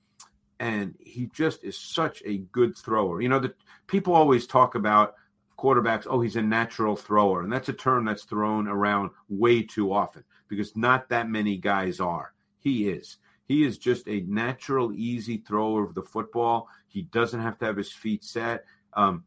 and 0.61 0.95
he 1.01 1.29
just 1.35 1.65
is 1.65 1.77
such 1.77 2.23
a 2.25 2.39
good 2.53 2.77
thrower. 2.77 3.21
You 3.21 3.31
know, 3.31 3.41
the 3.41 3.55
people 3.89 4.15
always 4.15 4.47
talk 4.47 4.75
about 4.75 5.15
quarterbacks, 5.59 6.07
oh, 6.09 6.21
he's 6.21 6.37
a 6.37 6.43
natural 6.43 6.95
thrower. 6.95 7.43
And 7.43 7.53
that's 7.53 7.69
a 7.69 7.73
term 7.73 8.05
that's 8.05 8.25
thrown 8.25 8.69
around 8.69 9.11
way 9.29 9.63
too 9.63 9.93
often 9.93 10.23
because 10.49 10.77
not 10.77 11.09
that 11.09 11.31
many 11.31 11.57
guys 11.57 11.99
are. 11.99 12.35
He 12.59 12.89
is. 12.89 13.17
He 13.47 13.65
is 13.65 13.79
just 13.79 14.07
a 14.07 14.21
natural, 14.21 14.93
easy 14.93 15.39
thrower 15.39 15.83
of 15.83 15.95
the 15.95 16.03
football. 16.03 16.69
He 16.89 17.03
doesn't 17.03 17.41
have 17.41 17.59
to 17.59 17.65
have 17.65 17.77
his 17.77 17.91
feet 17.91 18.23
set. 18.23 18.65
Um, 18.93 19.25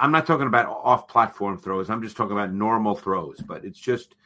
I'm 0.00 0.10
not 0.10 0.26
talking 0.26 0.46
about 0.46 0.66
off 0.66 1.06
platform 1.06 1.58
throws. 1.58 1.90
I'm 1.90 2.02
just 2.02 2.16
talking 2.16 2.32
about 2.32 2.52
normal 2.52 2.96
throws, 2.96 3.40
but 3.40 3.64
it's 3.64 3.78
just 3.78 4.16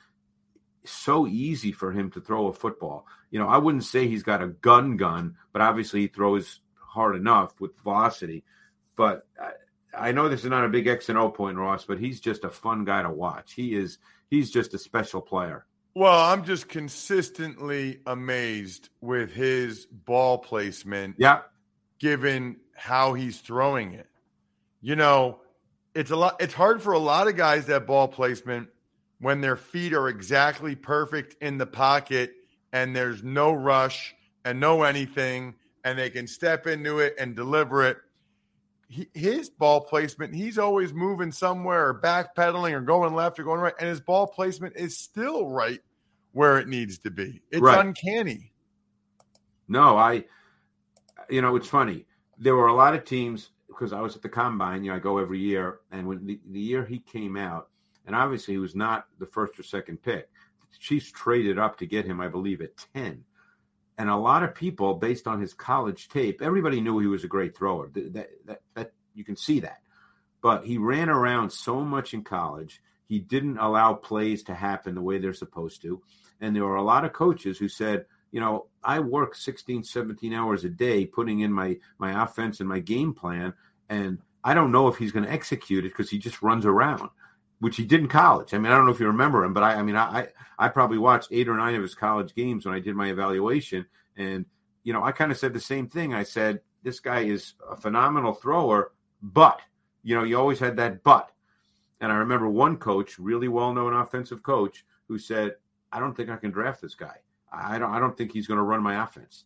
so 0.90 1.27
easy 1.27 1.72
for 1.72 1.92
him 1.92 2.11
to 2.12 2.20
throw 2.20 2.46
a 2.48 2.53
football. 2.53 3.07
You 3.31 3.38
know, 3.38 3.48
I 3.48 3.59
wouldn't 3.59 3.85
say 3.85 4.07
he's 4.09 4.22
got 4.22 4.42
a 4.42 4.48
gun 4.48 4.96
gun, 4.96 5.37
but 5.53 5.62
obviously 5.62 6.01
he 6.03 6.07
throws 6.09 6.61
hard 6.77 7.16
enough 7.16 7.53
with 7.61 7.79
velocity. 7.83 8.44
But 8.96 9.27
I, 9.40 10.09
I 10.09 10.12
know 10.12 10.29
this 10.29 10.44
is 10.44 10.51
not 10.51 10.64
a 10.64 10.68
big 10.68 10.87
X 10.87 11.09
and 11.09 11.18
O 11.18 11.31
point, 11.31 11.57
Ross, 11.59 11.85
but 11.85 11.98
he's 11.98 12.20
just 12.20 12.44
a 12.44 12.51
fun 12.51 12.85
guy 12.85 13.03
to 13.03 13.11
watch. 13.11 13.53
He 13.55 13.74
is 13.74 13.98
he's 14.31 14.51
just 14.51 14.74
a 14.74 14.79
special 14.79 15.20
player. 15.20 15.64
Well, 15.94 16.20
I'm 16.33 16.44
just 16.44 16.68
consistently 16.68 18.01
amazed 18.07 18.88
with 19.01 19.33
his 19.33 19.87
ball 19.87 20.38
placement, 20.38 21.16
Yeah. 21.18 21.40
given 21.98 22.59
how 22.77 23.14
he's 23.14 23.40
throwing 23.40 23.92
it. 23.94 24.07
You 24.81 24.94
know, 24.94 25.40
it's 25.94 26.11
a 26.12 26.16
lot. 26.16 26.37
It's 26.40 26.55
hard 26.55 26.81
for 26.81 26.92
a 26.92 26.98
lot 26.98 27.27
of 27.27 27.37
guys 27.37 27.66
that 27.66 27.87
ball 27.87 28.07
placement 28.07 28.68
when 29.20 29.40
their 29.40 29.57
feet 29.57 29.92
are 29.92 30.09
exactly 30.09 30.74
perfect 30.74 31.37
in 31.42 31.59
the 31.59 31.66
pocket 31.66 32.33
and 32.72 32.94
there's 32.94 33.22
no 33.22 33.52
rush 33.52 34.14
and 34.44 34.61
no 34.61 34.83
anything, 34.83 35.54
and 35.85 35.98
they 35.98 36.11
can 36.11 36.26
step 36.26 36.66
into 36.66 37.00
it 37.00 37.14
and 37.18 37.35
deliver 37.35 37.85
it. 37.85 37.98
He, 38.88 39.09
his 39.12 39.50
ball 39.50 39.83
placement, 39.83 40.35
he's 40.35 40.59
always 40.59 40.92
moving 40.92 41.33
somewhere 41.33 41.88
or 41.88 42.00
backpedaling 42.00 42.72
or 42.72 42.81
going 42.81 43.14
left 43.14 43.38
or 43.38 43.44
going 43.44 43.61
right, 43.61 43.74
and 43.78 43.88
his 43.88 44.00
ball 44.00 44.26
placement 44.26 44.76
is 44.76 44.96
still 44.96 45.46
right 45.46 45.81
where 46.33 46.59
it 46.59 46.68
needs 46.68 46.98
to 46.98 47.11
be. 47.11 47.42
It's 47.50 47.62
Right. 47.62 47.81
uncanny. 47.81 48.52
No, 49.66 49.98
I, 49.98 50.24
you 51.28 51.42
know, 51.42 51.57
it's 51.57 51.68
funny. 51.68 52.07
There 52.38 52.54
were 52.54 52.68
a 52.68 52.74
lot 52.74 52.94
of 52.94 53.04
teams 53.04 53.50
because 53.66 53.92
I 53.92 54.00
was 54.00 54.16
at 54.16 54.22
the 54.22 54.28
combine. 54.28 54.85
You 54.85 54.90
know, 54.90 54.96
I 54.96 55.00
go 55.00 55.18
every 55.18 55.40
year, 55.40 55.81
and 55.90 56.07
when 56.07 56.24
the, 56.24 56.40
the 56.50 56.61
year 56.61 56.85
he 56.85 57.00
came 57.00 57.37
out, 57.37 57.68
and 58.09 58.16
obviously 58.16 58.55
he 58.55 58.59
was 58.59 58.75
not 58.75 59.07
the 59.18 59.27
first 59.27 59.61
or 59.61 59.62
second 59.62 60.03
pick. 60.03 60.31
The 60.73 60.79
Chiefs 60.79 61.12
traded 61.12 61.59
up 61.59 61.79
to 61.79 61.87
get 61.87 62.07
him, 62.07 62.21
I 62.21 62.29
believe, 62.29 62.62
at 62.62 62.77
ten. 62.94 63.25
And 63.99 64.09
a 64.09 64.16
lot 64.16 64.42
of 64.42 64.55
people, 64.55 64.94
based 64.94 65.27
on 65.27 65.40
his 65.40 65.53
college 65.53 66.09
tape, 66.09 66.40
everybody 66.40 66.81
knew 66.81 66.99
he 66.99 67.07
was 67.07 67.25
a 67.25 67.29
great 67.29 67.57
thrower. 67.57 67.90
That, 67.92 68.14
that, 68.14 68.31
that, 68.47 68.61
that 68.75 68.92
you 69.14 69.25
can 69.25 69.37
see 69.37 69.61
that. 69.61 69.83
But 70.40 70.64
he 70.64 70.79
ran 70.79 71.11
around 71.11 71.51
so 71.51 71.81
much 71.81 72.14
in 72.14 72.25
college. 72.25 72.81
He 73.07 73.18
didn't 73.18 73.59
allow 73.59 73.94
plays 73.94 74.42
to 74.44 74.55
happen 74.55 74.94
the 74.94 75.03
way 75.03 75.18
they're 75.18 75.35
supposed 75.35 75.83
to. 75.83 76.01
And 76.40 76.57
there 76.57 76.64
were 76.64 76.77
a 76.77 76.83
lot 76.83 77.05
of 77.05 77.12
coaches 77.12 77.59
who 77.59 77.68
said, 77.68 78.07
you 78.31 78.40
know, 78.40 78.68
I 78.83 79.01
work 79.01 79.35
16, 79.35 79.85
17 79.85 80.33
hours 80.33 80.64
a 80.64 80.71
day 80.71 81.05
putting 81.05 81.40
in 81.40 81.53
my 81.53 81.79
my 81.99 82.23
offense 82.23 82.61
and 82.61 82.68
my 82.68 82.79
game 82.79 83.12
plan, 83.12 83.53
and 83.88 84.18
I 84.44 84.55
don't 84.55 84.73
know 84.73 84.88
if 84.88 84.97
he's 84.97 85.12
going 85.12 85.25
to 85.25 85.33
execute 85.33 85.85
it 85.85 85.90
because 85.90 86.11
he 86.11 86.18
just 86.18 86.42
runs 86.42 86.64
around, 86.64 87.11
which 87.61 87.77
he 87.77 87.85
did 87.85 88.01
in 88.01 88.09
college. 88.09 88.55
I 88.55 88.59
mean, 88.59 88.71
I 88.71 88.77
don't 88.77 88.87
know 88.87 88.92
if 88.92 89.01
you 89.01 89.07
remember 89.07 89.44
him, 89.44 89.53
but 89.53 89.62
I, 89.62 89.75
I 89.75 89.83
mean, 89.83 89.97
I 89.97 90.29
I 90.59 90.68
probably 90.68 90.99
watched 90.99 91.29
eight 91.31 91.49
or 91.49 91.57
nine 91.57 91.75
of 91.75 91.83
his 91.83 91.94
college 91.94 92.35
games 92.35 92.64
when 92.64 92.75
I 92.75 92.81
did 92.81 92.94
my 92.94 93.09
evaluation, 93.09 93.87
and 94.16 94.44
you 94.85 94.92
know, 94.92 95.03
I 95.03 95.12
kind 95.12 95.31
of 95.33 95.38
said 95.38 95.53
the 95.53 95.61
same 95.61 95.88
thing. 95.88 96.14
I 96.14 96.23
said 96.23 96.61
this 96.83 97.01
guy 97.01 97.21
is 97.21 97.55
a 97.68 97.77
phenomenal 97.77 98.33
thrower, 98.33 98.92
but 99.23 99.61
you 100.03 100.14
know, 100.14 100.25
you 100.25 100.38
always 100.38 100.59
had 100.59 100.77
that 100.77 101.03
but. 101.03 101.31
And 102.01 102.12
I 102.12 102.16
remember 102.16 102.49
one 102.49 102.77
coach, 102.77 103.18
really 103.18 103.49
well 103.49 103.75
known 103.75 103.92
offensive 103.92 104.42
coach, 104.42 104.85
who 105.09 105.18
said, 105.18 105.57
I 105.92 105.99
don't 105.99 106.16
think 106.16 106.31
I 106.31 106.37
can 106.37 106.51
draft 106.51 106.81
this 106.81 106.94
guy. 106.94 107.16
I 107.53 107.79
don't 107.79 107.90
I 107.90 107.99
don't 107.99 108.16
think 108.16 108.33
he's 108.33 108.47
going 108.47 108.59
to 108.59 108.64
run 108.64 108.83
my 108.83 109.03
offense. 109.03 109.44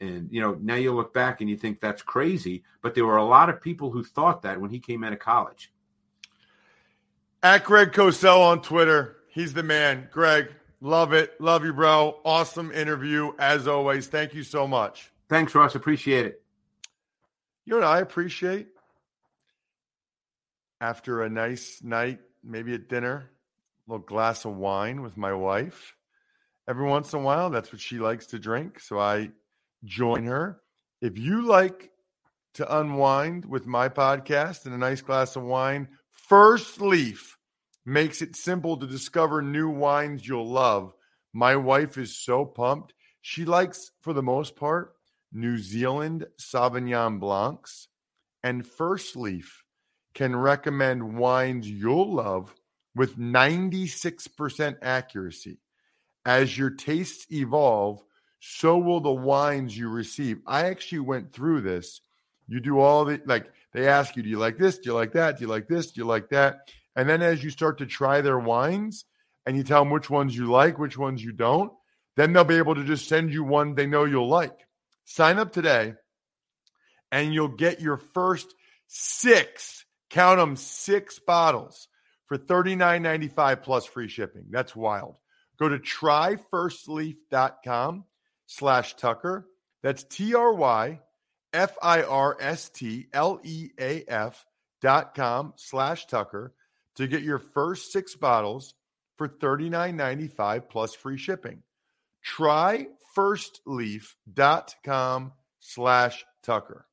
And 0.00 0.28
you 0.30 0.40
know, 0.40 0.56
now 0.60 0.76
you 0.76 0.92
look 0.92 1.12
back 1.12 1.40
and 1.40 1.50
you 1.50 1.56
think 1.56 1.80
that's 1.80 2.02
crazy, 2.02 2.64
but 2.80 2.94
there 2.94 3.04
were 3.04 3.18
a 3.18 3.24
lot 3.24 3.50
of 3.50 3.60
people 3.60 3.90
who 3.90 4.02
thought 4.02 4.42
that 4.42 4.60
when 4.60 4.70
he 4.70 4.78
came 4.78 5.04
out 5.04 5.12
of 5.12 5.18
college. 5.18 5.72
At 7.42 7.64
Greg 7.64 7.92
Cosell 7.92 8.40
on 8.40 8.60
Twitter, 8.60 9.16
he's 9.28 9.54
the 9.54 9.62
man. 9.62 10.08
Greg, 10.12 10.48
love 10.82 11.14
it, 11.14 11.40
love 11.40 11.64
you, 11.64 11.72
bro. 11.72 12.20
Awesome 12.22 12.70
interview 12.70 13.32
as 13.38 13.66
always. 13.66 14.08
Thank 14.08 14.34
you 14.34 14.42
so 14.42 14.68
much. 14.68 15.10
Thanks, 15.30 15.54
Ross. 15.54 15.74
Appreciate 15.74 16.26
it. 16.26 16.42
You 17.64 17.72
know 17.72 17.78
what 17.78 17.88
I 17.88 18.00
appreciate? 18.00 18.68
After 20.82 21.22
a 21.22 21.30
nice 21.30 21.80
night, 21.82 22.18
maybe 22.44 22.74
at 22.74 22.88
dinner, 22.88 23.30
a 23.86 23.90
little 23.90 24.04
glass 24.04 24.44
of 24.44 24.56
wine 24.56 25.00
with 25.00 25.16
my 25.16 25.32
wife. 25.32 25.96
Every 26.68 26.86
once 26.86 27.12
in 27.12 27.20
a 27.20 27.22
while, 27.22 27.48
that's 27.48 27.72
what 27.72 27.80
she 27.80 27.98
likes 27.98 28.26
to 28.26 28.38
drink. 28.38 28.80
So 28.80 28.98
I 28.98 29.30
join 29.84 30.26
her. 30.26 30.60
If 31.00 31.16
you 31.16 31.46
like 31.46 31.90
to 32.54 32.78
unwind 32.78 33.46
with 33.46 33.66
my 33.66 33.88
podcast 33.88 34.66
and 34.66 34.74
a 34.74 34.78
nice 34.78 35.00
glass 35.00 35.36
of 35.36 35.42
wine, 35.42 35.88
First 36.28 36.80
Leaf 36.80 37.36
makes 37.84 38.22
it 38.22 38.36
simple 38.36 38.76
to 38.76 38.86
discover 38.86 39.42
new 39.42 39.68
wines 39.68 40.26
you'll 40.26 40.48
love. 40.48 40.94
My 41.32 41.56
wife 41.56 41.98
is 41.98 42.16
so 42.16 42.44
pumped. 42.44 42.94
She 43.20 43.44
likes, 43.44 43.90
for 44.00 44.12
the 44.12 44.22
most 44.22 44.54
part, 44.54 44.94
New 45.32 45.58
Zealand 45.58 46.26
Sauvignon 46.38 47.18
Blancs, 47.18 47.88
and 48.44 48.66
First 48.66 49.16
Leaf 49.16 49.64
can 50.14 50.36
recommend 50.36 51.16
wines 51.18 51.68
you'll 51.68 52.14
love 52.14 52.54
with 52.94 53.18
96% 53.18 54.76
accuracy. 54.82 55.58
As 56.24 56.56
your 56.56 56.70
tastes 56.70 57.26
evolve, 57.32 58.04
so 58.40 58.78
will 58.78 59.00
the 59.00 59.10
wines 59.10 59.76
you 59.76 59.88
receive. 59.88 60.40
I 60.46 60.66
actually 60.66 61.00
went 61.00 61.32
through 61.32 61.62
this. 61.62 62.00
You 62.46 62.60
do 62.60 62.78
all 62.78 63.04
the 63.04 63.20
like 63.26 63.52
they 63.72 63.88
ask 63.88 64.16
you, 64.16 64.22
do 64.22 64.28
you 64.28 64.38
like 64.38 64.58
this? 64.58 64.78
Do 64.78 64.90
you 64.90 64.94
like 64.94 65.12
that? 65.12 65.38
Do 65.38 65.44
you 65.44 65.48
like 65.48 65.68
this? 65.68 65.92
Do 65.92 66.00
you 66.00 66.06
like 66.06 66.30
that? 66.30 66.70
And 66.96 67.08
then 67.08 67.22
as 67.22 67.42
you 67.42 67.50
start 67.50 67.78
to 67.78 67.86
try 67.86 68.20
their 68.20 68.38
wines 68.38 69.04
and 69.46 69.56
you 69.56 69.62
tell 69.62 69.82
them 69.82 69.90
which 69.90 70.10
ones 70.10 70.36
you 70.36 70.50
like, 70.50 70.78
which 70.78 70.98
ones 70.98 71.22
you 71.22 71.32
don't, 71.32 71.72
then 72.16 72.32
they'll 72.32 72.44
be 72.44 72.56
able 72.56 72.74
to 72.74 72.84
just 72.84 73.08
send 73.08 73.32
you 73.32 73.44
one 73.44 73.74
they 73.74 73.86
know 73.86 74.04
you'll 74.04 74.28
like. 74.28 74.58
Sign 75.04 75.38
up 75.38 75.52
today 75.52 75.94
and 77.12 77.32
you'll 77.32 77.48
get 77.48 77.80
your 77.80 77.96
first 77.96 78.52
six, 78.88 79.84
count 80.10 80.38
them, 80.38 80.56
six 80.56 81.20
bottles 81.20 81.86
for 82.26 82.38
$39.95 82.38 83.62
plus 83.62 83.86
free 83.86 84.08
shipping. 84.08 84.46
That's 84.50 84.74
wild. 84.74 85.14
Go 85.58 85.68
to 85.68 85.78
tryfirstleaf.com 85.78 88.04
slash 88.46 88.96
Tucker. 88.96 89.46
That's 89.82 90.04
T 90.04 90.34
R 90.34 90.54
Y 90.54 91.00
F 91.52 91.76
I 91.82 92.02
R 92.02 92.36
S 92.40 92.68
T 92.68 93.06
L 93.12 93.40
E 93.42 93.70
A 93.78 94.04
F 94.08 94.44
dot 94.80 95.14
com 95.14 95.52
slash 95.56 96.06
Tucker 96.06 96.54
to 96.96 97.06
get 97.06 97.22
your 97.22 97.38
first 97.38 97.92
six 97.92 98.14
bottles 98.14 98.74
for 99.16 99.28
$39.95 99.28 100.68
plus 100.68 100.94
free 100.94 101.18
shipping. 101.18 101.62
Try 102.22 102.86
firstleaf.com 103.16 105.32
slash 105.58 106.24
Tucker. 106.42 106.86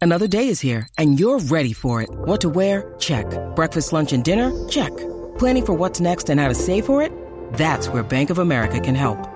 Another 0.00 0.28
day 0.28 0.48
is 0.48 0.60
here 0.60 0.88
and 0.98 1.18
you're 1.20 1.40
ready 1.40 1.72
for 1.72 2.02
it. 2.02 2.10
What 2.10 2.40
to 2.42 2.48
wear? 2.48 2.94
Check. 2.98 3.26
Breakfast, 3.54 3.92
lunch, 3.92 4.12
and 4.12 4.24
dinner? 4.24 4.68
Check. 4.68 4.96
Planning 5.38 5.66
for 5.66 5.74
what's 5.74 6.00
next 6.00 6.30
and 6.30 6.40
how 6.40 6.48
to 6.48 6.54
save 6.54 6.86
for 6.86 7.02
it? 7.02 7.12
That's 7.54 7.88
where 7.88 8.02
Bank 8.02 8.30
of 8.30 8.38
America 8.38 8.80
can 8.80 8.94
help. 8.94 9.35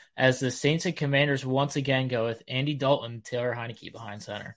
as 0.21 0.39
the 0.39 0.51
Saints 0.51 0.85
and 0.85 0.95
Commanders 0.95 1.43
once 1.43 1.75
again 1.75 2.07
go 2.07 2.25
with 2.25 2.43
Andy 2.47 2.75
Dalton, 2.75 3.21
Taylor 3.21 3.55
Heinicke 3.55 3.91
behind 3.91 4.21
center. 4.21 4.55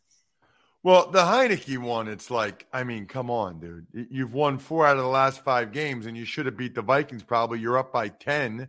Well, 0.83 1.11
the 1.11 1.21
Heinicke 1.21 1.79
one, 1.79 2.07
it's 2.07 2.31
like, 2.31 2.67
I 2.71 2.85
mean, 2.85 3.07
come 3.07 3.31
on, 3.31 3.61
dude. 3.61 3.87
You've 4.11 4.35
won 4.35 4.59
four 4.59 4.87
out 4.87 4.99
of 4.99 5.03
the 5.03 5.09
last 5.09 5.43
five 5.43 5.73
games, 5.73 6.05
and 6.05 6.19
you 6.19 6.27
should 6.27 6.45
have 6.45 6.59
beat 6.59 6.75
the 6.75 6.83
Vikings 6.83 7.23
probably. 7.23 7.61
You're 7.61 7.79
up 7.79 7.95
by 7.95 8.09
10 8.09 8.69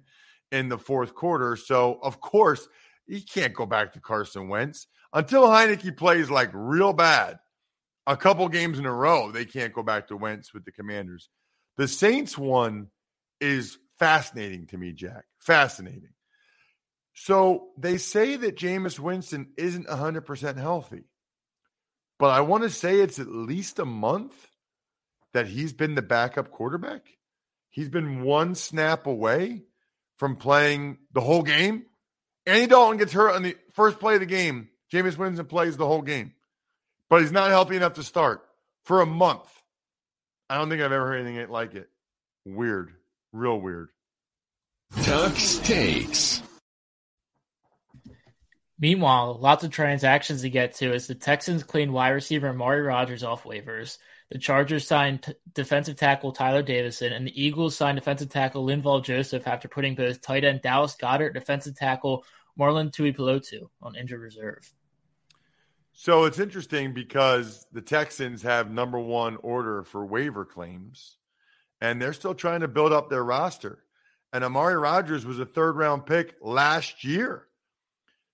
in 0.54 0.70
the 0.70 0.78
fourth 0.78 1.14
quarter. 1.14 1.58
So, 1.58 2.00
of 2.02 2.22
course, 2.22 2.66
you 3.08 3.22
can't 3.22 3.54
go 3.54 3.66
back 3.66 3.92
to 3.94 4.00
Carson 4.00 4.48
Wentz 4.48 4.88
until 5.12 5.48
Heinicke 5.48 5.98
plays 5.98 6.30
like 6.30 6.52
real 6.54 6.94
bad. 6.94 7.40
A 8.08 8.16
couple 8.16 8.48
games 8.48 8.80
in 8.80 8.86
a 8.86 8.94
row, 8.94 9.32
they 9.32 9.44
can't 9.44 9.74
go 9.74 9.84
back 9.84 10.08
to 10.08 10.16
Wentz 10.16 10.54
with 10.54 10.64
the 10.64 10.72
Commanders. 10.72 11.28
The 11.76 11.90
Saints 11.90 12.38
one 12.38 12.88
is 13.42 13.78
fascinating 14.00 14.68
to 14.68 14.78
me, 14.78 14.94
Jack. 14.94 15.26
Fascinating. 15.40 16.15
So 17.16 17.70
they 17.78 17.98
say 17.98 18.36
that 18.36 18.58
Jameis 18.58 19.00
Winston 19.00 19.48
isn't 19.58 19.88
100% 19.88 20.58
healthy, 20.58 21.06
but 22.20 22.28
I 22.28 22.42
want 22.42 22.64
to 22.64 22.70
say 22.70 23.00
it's 23.00 23.20
at 23.20 23.28
least 23.28 23.80
a 23.80 23.86
month 23.86 24.34
that 25.34 25.48
he's 25.48 25.74
been 25.74 25.96
the 25.96 26.02
backup 26.02 26.52
quarterback. 26.52 27.08
He's 27.70 27.90
been 27.90 28.22
one 28.24 28.54
snap 28.54 29.08
away 29.08 29.64
from 30.18 30.36
playing 30.36 30.98
the 31.14 31.22
whole 31.22 31.42
game. 31.42 31.86
Andy 32.46 32.68
Dalton 32.68 32.98
gets 32.98 33.14
hurt 33.14 33.34
on 33.34 33.44
the 33.44 33.56
first 33.74 34.00
play 34.00 34.16
of 34.16 34.20
the 34.20 34.26
game. 34.26 34.70
Jameis 34.94 35.18
Winston 35.18 35.46
plays 35.46 35.78
the 35.78 35.88
whole 35.88 36.02
game, 36.02 36.34
but 37.10 37.22
he's 37.22 37.32
not 37.32 37.50
healthy 37.50 37.78
enough 37.78 37.94
to 37.94 38.04
start 38.04 38.46
for 38.84 39.02
a 39.02 39.06
month. 39.06 39.50
I 40.50 40.58
don't 40.58 40.70
think 40.70 40.82
I've 40.82 40.92
ever 40.92 41.08
heard 41.08 41.26
anything 41.26 41.50
like 41.50 41.76
it. 41.76 41.90
Weird, 42.46 42.94
real 43.34 43.60
weird. 43.60 43.90
Tuck's 45.02 45.58
Takes. 45.60 46.42
Meanwhile, 48.78 49.40
lots 49.40 49.64
of 49.64 49.72
transactions 49.72 50.42
to 50.42 50.50
get 50.50 50.76
to 50.76 50.94
as 50.94 51.08
the 51.08 51.16
Texans 51.16 51.64
clean 51.64 51.94
wide 51.94 52.10
receiver 52.10 52.50
Amari 52.50 52.82
Rodgers 52.82 53.24
off 53.24 53.44
waivers. 53.44 53.98
The 54.32 54.40
Chargers 54.40 54.86
signed 54.86 55.24
t- 55.24 55.34
defensive 55.54 55.96
tackle 55.96 56.34
Tyler 56.34 56.64
Davison, 56.64 57.14
and 57.14 57.26
the 57.26 57.42
Eagles 57.42 57.78
signed 57.78 57.98
defensive 57.98 58.30
tackle 58.30 58.66
Linval 58.66 59.04
Joseph 59.04 59.48
after 59.48 59.70
putting 59.70 59.96
both 59.96 60.22
tight 60.22 60.44
end 60.44 60.62
Dallas 60.62 60.96
Goedert, 60.96 61.34
defensive 61.34 61.76
tackle 61.76 62.26
Marlon 62.60 62.92
Tuipulotu 62.92 63.70
on 63.82 63.96
injured 63.96 64.22
reserve. 64.22 64.70
So 65.94 66.26
it's 66.26 66.40
interesting 66.40 66.94
because 66.94 67.66
the 67.72 67.82
Texans 67.82 68.42
have 68.42 68.70
number 68.70 69.00
one 69.00 69.38
order 69.38 69.84
for 69.84 70.06
waiver 70.06 70.44
claims, 70.44 71.18
and 71.80 72.02
they're 72.02 72.12
still 72.12 72.36
trying 72.36 72.60
to 72.62 72.68
build 72.68 72.92
up 72.92 73.10
their 73.10 73.24
roster. 73.24 73.86
And 74.34 74.44
Amari 74.44 74.76
Rodgers 74.76 75.26
was 75.26 75.40
a 75.40 75.46
third 75.46 75.78
round 75.78 76.06
pick 76.06 76.36
last 76.42 77.06
year. 77.06 77.48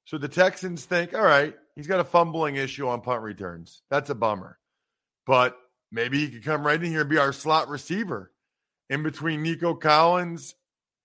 So 0.05 0.17
the 0.17 0.27
Texans 0.27 0.85
think, 0.85 1.13
all 1.13 1.21
right, 1.21 1.55
he's 1.75 1.87
got 1.87 1.99
a 1.99 2.05
fumbling 2.05 2.55
issue 2.55 2.87
on 2.87 3.01
punt 3.01 3.21
returns. 3.21 3.81
That's 3.89 4.09
a 4.09 4.15
bummer. 4.15 4.57
But 5.25 5.57
maybe 5.91 6.19
he 6.19 6.29
could 6.29 6.43
come 6.43 6.65
right 6.65 6.81
in 6.81 6.91
here 6.91 7.01
and 7.01 7.09
be 7.09 7.17
our 7.17 7.33
slot 7.33 7.69
receiver 7.69 8.31
in 8.89 9.03
between 9.03 9.41
Nico 9.41 9.73
Collins 9.73 10.55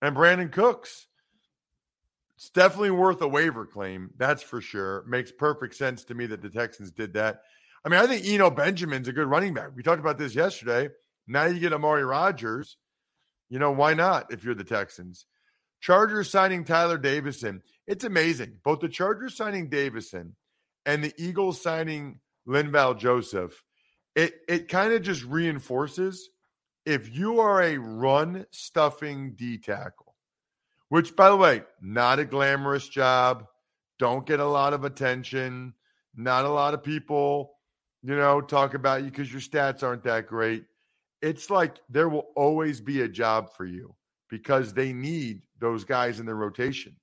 and 0.02 0.16
Brandin 0.16 0.50
Cooks. 0.50 1.06
It's 2.36 2.50
definitely 2.50 2.90
worth 2.90 3.22
a 3.22 3.28
waiver 3.28 3.64
claim. 3.64 4.10
That's 4.16 4.42
for 4.42 4.60
sure. 4.60 5.04
Makes 5.06 5.32
perfect 5.32 5.74
sense 5.74 6.04
to 6.04 6.14
me 6.14 6.26
that 6.26 6.42
the 6.42 6.50
Texans 6.50 6.90
did 6.90 7.14
that. 7.14 7.42
I 7.84 7.88
mean, 7.88 8.00
I 8.00 8.06
think 8.06 8.26
Eno 8.26 8.50
Benjamin's 8.50 9.08
a 9.08 9.12
good 9.12 9.28
running 9.28 9.54
back. 9.54 9.68
We 9.74 9.82
talked 9.82 10.00
about 10.00 10.18
this 10.18 10.34
yesterday. 10.34 10.90
Now 11.26 11.44
you 11.46 11.60
get 11.60 11.72
Amari 11.72 12.04
Rodgers. 12.04 12.76
You 13.48 13.58
know, 13.58 13.70
why 13.70 13.94
not 13.94 14.32
if 14.32 14.44
you're 14.44 14.54
the 14.54 14.64
Texans? 14.64 15.24
Chargers 15.86 16.28
signing 16.28 16.64
Tyler 16.64 16.98
Davison. 16.98 17.62
It's 17.86 18.02
amazing. 18.02 18.54
Both 18.64 18.80
the 18.80 18.88
Chargers 18.88 19.36
signing 19.36 19.68
Davison 19.68 20.34
and 20.84 21.04
the 21.04 21.14
Eagles 21.16 21.62
signing 21.62 22.18
Linval 22.44 22.98
Joseph. 22.98 23.62
It 24.16 24.34
it 24.48 24.66
kind 24.66 24.92
of 24.92 25.02
just 25.02 25.22
reinforces 25.22 26.30
if 26.86 27.14
you 27.14 27.38
are 27.38 27.62
a 27.62 27.78
run 27.78 28.46
stuffing 28.50 29.34
D 29.36 29.58
tackle, 29.58 30.16
which 30.88 31.14
by 31.14 31.28
the 31.28 31.36
way, 31.36 31.62
not 31.80 32.18
a 32.18 32.24
glamorous 32.24 32.88
job, 32.88 33.46
don't 34.00 34.26
get 34.26 34.40
a 34.40 34.44
lot 34.44 34.72
of 34.72 34.82
attention, 34.82 35.72
not 36.16 36.44
a 36.44 36.50
lot 36.50 36.74
of 36.74 36.82
people, 36.82 37.52
you 38.02 38.16
know, 38.16 38.40
talk 38.40 38.74
about 38.74 39.04
you 39.04 39.10
because 39.10 39.30
your 39.30 39.40
stats 39.40 39.84
aren't 39.84 40.02
that 40.02 40.26
great. 40.26 40.64
It's 41.22 41.48
like 41.48 41.76
there 41.88 42.08
will 42.08 42.26
always 42.34 42.80
be 42.80 43.02
a 43.02 43.08
job 43.08 43.54
for 43.56 43.66
you 43.66 43.95
because 44.28 44.72
they 44.72 44.92
need 44.92 45.42
those 45.58 45.84
guys 45.84 46.20
in 46.20 46.26
their 46.26 46.36
rotation. 46.36 46.96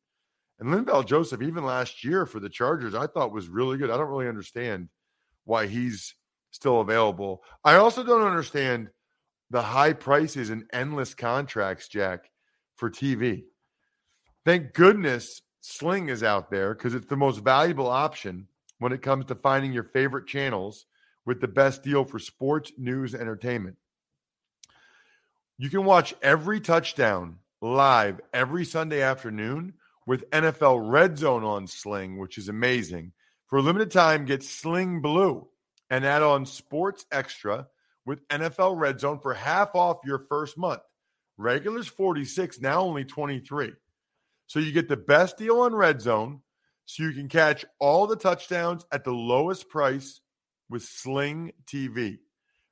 And 0.59 0.69
Linval 0.69 1.05
Joseph, 1.05 1.41
even 1.41 1.65
last 1.65 2.03
year 2.03 2.25
for 2.25 2.39
the 2.39 2.49
Chargers, 2.49 2.95
I 2.95 3.07
thought 3.07 3.33
was 3.33 3.47
really 3.47 3.77
good. 3.77 3.89
I 3.89 3.97
don't 3.97 4.09
really 4.09 4.27
understand 4.27 4.89
why 5.45 5.67
he's 5.67 6.15
still 6.51 6.81
available. 6.81 7.43
I 7.63 7.75
also 7.75 8.03
don't 8.03 8.25
understand 8.25 8.89
the 9.49 9.61
high 9.61 9.93
prices 9.93 10.49
and 10.49 10.63
endless 10.71 11.13
contracts, 11.13 11.87
Jack, 11.87 12.29
for 12.75 12.89
TV. 12.89 13.43
Thank 14.45 14.73
goodness 14.73 15.41
Sling 15.61 16.09
is 16.09 16.23
out 16.23 16.51
there 16.51 16.73
because 16.73 16.93
it's 16.93 17.07
the 17.07 17.15
most 17.15 17.39
valuable 17.39 17.87
option 17.87 18.47
when 18.79 18.91
it 18.91 19.01
comes 19.01 19.25
to 19.25 19.35
finding 19.35 19.71
your 19.71 19.85
favorite 19.85 20.27
channels 20.27 20.85
with 21.25 21.39
the 21.39 21.47
best 21.47 21.83
deal 21.83 22.03
for 22.03 22.19
sports, 22.19 22.71
news, 22.77 23.15
entertainment. 23.15 23.77
You 25.63 25.69
can 25.69 25.85
watch 25.85 26.13
every 26.21 26.59
touchdown 26.59 27.37
live 27.61 28.19
every 28.33 28.65
Sunday 28.65 29.01
afternoon 29.01 29.75
with 30.05 30.29
NFL 30.31 30.91
Red 30.91 31.17
Zone 31.17 31.45
on 31.45 31.67
Sling, 31.67 32.17
which 32.17 32.37
is 32.37 32.49
amazing. 32.49 33.13
For 33.47 33.59
a 33.59 33.61
limited 33.61 33.89
time, 33.89 34.25
get 34.25 34.43
Sling 34.43 34.99
Blue 35.01 35.47
and 35.89 36.05
add 36.05 36.21
on 36.21 36.45
Sports 36.45 37.05
Extra 37.13 37.67
with 38.05 38.27
NFL 38.27 38.77
Red 38.77 38.99
Zone 38.99 39.19
for 39.19 39.33
half 39.33 39.73
off 39.73 39.99
your 40.03 40.25
first 40.27 40.57
month. 40.57 40.81
Regulars 41.37 41.87
46, 41.87 42.59
now 42.59 42.81
only 42.81 43.05
23. 43.05 43.71
So 44.47 44.59
you 44.59 44.73
get 44.73 44.89
the 44.89 44.97
best 44.97 45.37
deal 45.37 45.61
on 45.61 45.73
Red 45.73 46.01
Zone 46.01 46.41
so 46.83 47.03
you 47.03 47.13
can 47.13 47.29
catch 47.29 47.63
all 47.79 48.05
the 48.05 48.17
touchdowns 48.17 48.85
at 48.91 49.05
the 49.05 49.13
lowest 49.13 49.69
price 49.69 50.19
with 50.69 50.83
Sling 50.83 51.53
TV. 51.65 52.17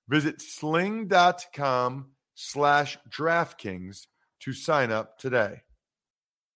Visit 0.10 0.41
sling.com 0.41 2.08
slash 2.43 2.97
DraftKings 3.10 4.08
to 4.39 4.54
sign 4.54 4.91
up 4.91 5.19
today. 5.19 5.62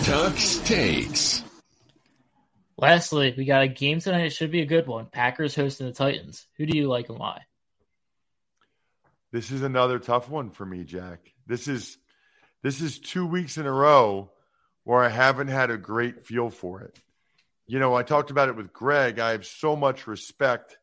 Tuck's 0.00 0.58
takes. 0.60 1.42
Lastly, 2.76 3.34
we 3.36 3.44
got 3.44 3.62
a 3.62 3.68
game 3.68 4.00
tonight. 4.00 4.26
It 4.26 4.32
should 4.32 4.50
be 4.50 4.62
a 4.62 4.66
good 4.66 4.86
one. 4.86 5.06
Packers 5.06 5.54
hosting 5.54 5.86
the 5.86 5.92
Titans. 5.92 6.46
Who 6.56 6.66
do 6.66 6.76
you 6.76 6.88
like 6.88 7.08
and 7.08 7.18
why? 7.18 7.42
This 9.30 9.50
is 9.50 9.62
another 9.62 9.98
tough 9.98 10.28
one 10.28 10.50
for 10.50 10.66
me, 10.66 10.84
Jack. 10.84 11.32
This 11.46 11.68
is 11.68 11.96
this 12.62 12.80
is 12.80 12.98
two 12.98 13.26
weeks 13.26 13.56
in 13.56 13.66
a 13.66 13.72
row 13.72 14.30
where 14.84 15.02
I 15.02 15.08
haven't 15.08 15.48
had 15.48 15.70
a 15.70 15.76
great 15.76 16.26
feel 16.26 16.50
for 16.50 16.82
it. 16.82 17.00
You 17.66 17.78
know, 17.78 17.94
I 17.94 18.02
talked 18.02 18.30
about 18.30 18.48
it 18.48 18.56
with 18.56 18.72
Greg. 18.72 19.18
I 19.18 19.30
have 19.30 19.46
so 19.46 19.76
much 19.76 20.06
respect 20.06 20.78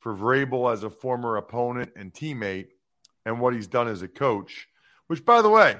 for 0.00 0.14
Vrabel 0.14 0.72
as 0.72 0.82
a 0.82 0.90
former 0.90 1.36
opponent 1.36 1.92
and 1.96 2.12
teammate 2.12 2.68
and 3.24 3.40
what 3.40 3.54
he's 3.54 3.66
done 3.66 3.88
as 3.88 4.02
a 4.02 4.08
coach, 4.08 4.66
which 5.06 5.24
by 5.24 5.42
the 5.42 5.50
way, 5.50 5.76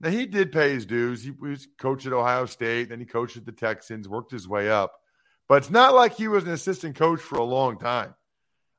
now 0.00 0.10
he 0.10 0.26
did 0.26 0.52
pay 0.52 0.72
his 0.72 0.86
dues. 0.86 1.22
He 1.22 1.30
was 1.30 1.68
coach 1.78 2.06
at 2.06 2.12
Ohio 2.12 2.46
State, 2.46 2.90
then 2.90 3.00
he 3.00 3.06
coached 3.06 3.36
at 3.36 3.46
the 3.46 3.52
Texans, 3.52 4.08
worked 4.08 4.30
his 4.32 4.48
way 4.48 4.70
up. 4.70 4.92
But 5.48 5.56
it's 5.56 5.70
not 5.70 5.94
like 5.94 6.14
he 6.14 6.28
was 6.28 6.44
an 6.44 6.50
assistant 6.50 6.96
coach 6.96 7.20
for 7.20 7.38
a 7.38 7.44
long 7.44 7.78
time. 7.78 8.14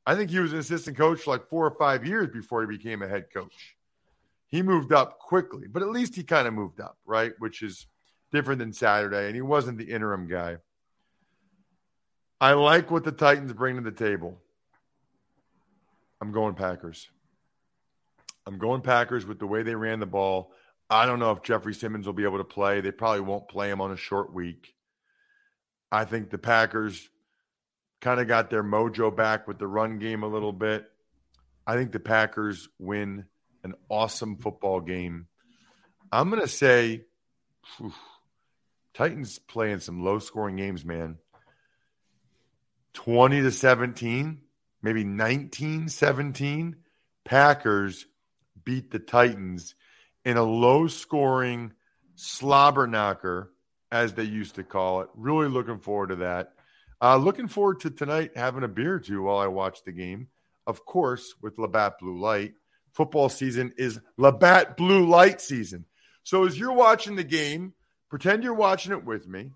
I 0.05 0.15
think 0.15 0.29
he 0.29 0.39
was 0.39 0.53
an 0.53 0.59
assistant 0.59 0.97
coach 0.97 1.21
for 1.21 1.31
like 1.31 1.49
four 1.49 1.65
or 1.65 1.75
five 1.77 2.05
years 2.05 2.29
before 2.29 2.61
he 2.61 2.67
became 2.67 3.01
a 3.01 3.07
head 3.07 3.25
coach. 3.33 3.75
He 4.47 4.61
moved 4.61 4.93
up 4.93 5.19
quickly, 5.19 5.67
but 5.67 5.81
at 5.81 5.89
least 5.89 6.15
he 6.15 6.23
kind 6.23 6.47
of 6.47 6.53
moved 6.53 6.79
up, 6.79 6.97
right? 7.05 7.33
Which 7.39 7.61
is 7.61 7.87
different 8.31 8.59
than 8.59 8.71
Saturday, 8.73 9.25
and 9.27 9.35
he 9.35 9.41
wasn't 9.41 9.77
the 9.77 9.91
interim 9.91 10.27
guy. 10.27 10.57
I 12.39 12.53
like 12.53 12.91
what 12.91 13.03
the 13.03 13.11
Titans 13.11 13.51
bring 13.53 13.75
to 13.75 13.81
the 13.81 13.91
table. 13.91 14.39
I'm 16.21 16.31
going 16.31 16.55
Packers. 16.55 17.09
I'm 18.45 18.57
going 18.57 18.81
Packers 18.81 19.25
with 19.25 19.39
the 19.39 19.47
way 19.47 19.63
they 19.63 19.75
ran 19.75 19.99
the 19.99 20.05
ball. 20.05 20.51
I 20.89 21.05
don't 21.05 21.19
know 21.19 21.31
if 21.31 21.43
Jeffrey 21.43 21.73
Simmons 21.73 22.05
will 22.05 22.13
be 22.13 22.23
able 22.23 22.37
to 22.37 22.43
play. 22.43 22.81
They 22.81 22.91
probably 22.91 23.21
won't 23.21 23.49
play 23.49 23.69
him 23.69 23.81
on 23.81 23.91
a 23.91 23.97
short 23.97 24.33
week. 24.33 24.73
I 25.91 26.05
think 26.05 26.29
the 26.29 26.37
Packers 26.37 27.09
kind 28.01 28.19
of 28.19 28.27
got 28.27 28.49
their 28.49 28.63
mojo 28.63 29.15
back 29.15 29.47
with 29.47 29.59
the 29.59 29.67
run 29.67 29.99
game 29.99 30.23
a 30.23 30.27
little 30.27 30.53
bit. 30.53 30.85
I 31.65 31.75
think 31.75 31.91
the 31.91 31.99
Packers 31.99 32.69
win 32.79 33.25
an 33.63 33.73
awesome 33.89 34.37
football 34.37 34.79
game. 34.79 35.27
I'm 36.11 36.29
going 36.29 36.41
to 36.41 36.47
say 36.47 37.05
whew, 37.77 37.93
Titans 38.93 39.39
playing 39.39 39.79
some 39.79 40.03
low 40.03 40.19
scoring 40.19 40.55
games, 40.55 40.85
man. 40.85 41.17
20 42.93 43.41
to 43.41 43.51
17, 43.51 44.41
maybe 44.81 45.03
19 45.03 45.89
17. 45.89 46.77
Packers 47.25 48.05
beat 48.63 48.89
the 48.89 48.99
Titans 48.99 49.75
in 50.27 50.35
a 50.35 50.43
low 50.43 50.87
scoring 50.87 51.71
slobber 52.15 52.85
knocker, 52.85 53.49
as 53.93 54.13
they 54.13 54.25
used 54.25 54.55
to 54.55 54.63
call 54.63 54.99
it. 54.99 55.07
Really 55.15 55.47
looking 55.47 55.79
forward 55.79 56.09
to 56.09 56.17
that. 56.17 56.51
Uh, 57.01 57.15
looking 57.15 57.47
forward 57.47 57.79
to 57.79 57.89
tonight 57.89 58.31
having 58.35 58.63
a 58.63 58.67
beer 58.67 58.95
or 58.95 58.99
two 58.99 59.21
while 59.21 59.37
I 59.37 59.47
watch 59.47 59.85
the 59.85 59.93
game. 59.93 60.27
Of 60.65 60.83
course, 60.83 61.33
with 61.41 61.57
Labatt 61.57 61.99
Blue 61.99 62.19
Light. 62.19 62.55
Football 62.91 63.29
season 63.29 63.71
is 63.77 64.01
Labatt 64.17 64.75
Blue 64.75 65.07
Light 65.07 65.39
season. 65.39 65.85
So 66.23 66.45
as 66.45 66.59
you're 66.59 66.73
watching 66.73 67.15
the 67.15 67.23
game, 67.23 67.73
pretend 68.09 68.43
you're 68.43 68.53
watching 68.53 68.91
it 68.91 69.05
with 69.05 69.29
me 69.29 69.51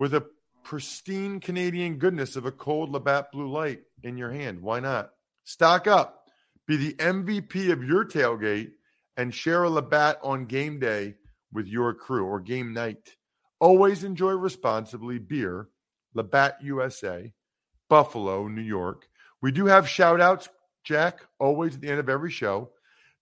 with 0.00 0.14
a 0.14 0.26
pristine 0.64 1.38
Canadian 1.38 1.98
goodness 1.98 2.34
of 2.34 2.44
a 2.44 2.50
cold 2.50 2.90
Labatt 2.90 3.30
Blue 3.30 3.48
Light 3.48 3.82
in 4.02 4.16
your 4.16 4.32
hand. 4.32 4.62
Why 4.62 4.80
not? 4.80 5.12
Stock 5.44 5.86
up. 5.86 6.24
Be 6.66 6.76
the 6.76 6.94
MVP 6.94 7.70
of 7.70 7.84
your 7.84 8.04
tailgate 8.04 8.72
and 9.18 9.34
share 9.34 9.64
a 9.64 9.68
Labatt 9.68 10.18
on 10.22 10.46
game 10.46 10.78
day 10.78 11.14
with 11.52 11.66
your 11.66 11.92
crew 11.92 12.24
or 12.24 12.40
game 12.40 12.72
night. 12.72 13.16
Always 13.60 14.04
enjoy 14.04 14.32
responsibly. 14.32 15.18
Beer, 15.18 15.68
Labatt 16.14 16.58
USA, 16.62 17.32
Buffalo, 17.90 18.46
New 18.46 18.62
York. 18.62 19.08
We 19.42 19.50
do 19.50 19.66
have 19.66 19.88
shout 19.88 20.20
outs, 20.20 20.48
Jack, 20.84 21.20
always 21.40 21.74
at 21.74 21.80
the 21.80 21.88
end 21.88 21.98
of 21.98 22.08
every 22.08 22.30
show. 22.30 22.70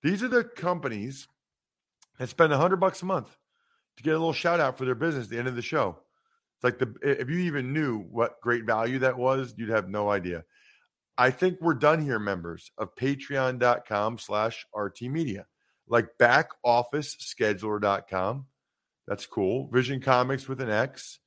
These 0.03 0.23
are 0.23 0.29
the 0.29 0.45
companies 0.45 1.27
that 2.19 2.29
spend 2.29 2.53
a 2.53 2.59
hundred 2.59 2.77
bucks 2.77 3.03
a 3.03 3.07
month 3.07 3.35
to 3.97 4.03
get 4.03 4.11
a 4.15 4.19
little 4.19 4.35
shout 4.35 4.61
out 4.61 4.77
for 4.77 4.85
their 4.85 4.95
business 4.95 5.25
at 5.25 5.31
the 5.31 5.39
end 5.39 5.49
of 5.49 5.57
the 5.57 5.63
show. 5.63 5.99
It's 6.57 6.65
like 6.65 6.79
the 6.79 6.95
if 7.03 7.31
you 7.31 7.39
even 7.39 7.73
knew 7.73 8.01
what 8.11 8.41
great 8.43 8.65
value 8.65 8.99
that 9.01 9.17
was, 9.17 9.55
you'd 9.57 9.71
have 9.71 9.89
no 9.89 10.11
idea. 10.11 10.45
I 11.17 11.31
think 11.31 11.59
we're 11.63 11.75
done 11.75 12.03
here, 12.03 12.19
members 12.19 12.71
of 12.77 12.95
patreon.com 12.95 14.19
slash 14.19 14.67
RT 14.75 15.03
Media 15.03 15.47
like 15.89 16.09
backofficescheduler.com. 16.21 18.47
That's 19.07 19.27
cool. 19.27 19.69
Vision 19.69 20.01
Comics 20.01 20.49
with 20.49 20.61
an 20.61 20.71
X. 20.71 21.21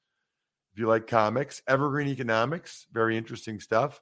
If 0.73 0.79
you 0.79 0.87
like 0.87 1.07
comics, 1.07 1.61
Evergreen 1.67 2.09
Economics, 2.09 2.85
very 2.91 3.17
interesting 3.17 3.59
stuff. 3.59 3.99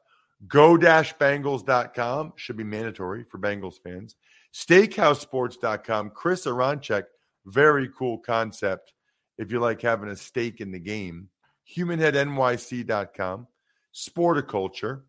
Go-Bengals.com 0.48 2.34
should 2.36 2.58
be 2.58 2.64
mandatory 2.64 3.24
for 3.24 3.40
Bengals 3.40 3.82
fans. 3.84 4.16
SteakhouseSports.com. 4.54 6.12
Chris 6.12 6.46
Aronchek, 6.46 7.06
very 7.46 7.90
cool 7.98 8.20
concept 8.20 8.94
if 9.38 9.52
you 9.52 9.60
like 9.60 9.82
having 9.82 10.10
a 10.10 10.16
stake 10.16 10.62
in 10.62 10.72
the 10.72 10.80
game. 10.80 11.30
HumanHeadNYC.com. 11.76 13.48
Sporticulture. 13.94 15.02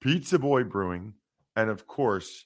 Pizza 0.00 0.38
Boy 0.38 0.64
Brewing. 0.64 1.14
And 1.54 1.70
of 1.70 1.86
course, 1.86 2.44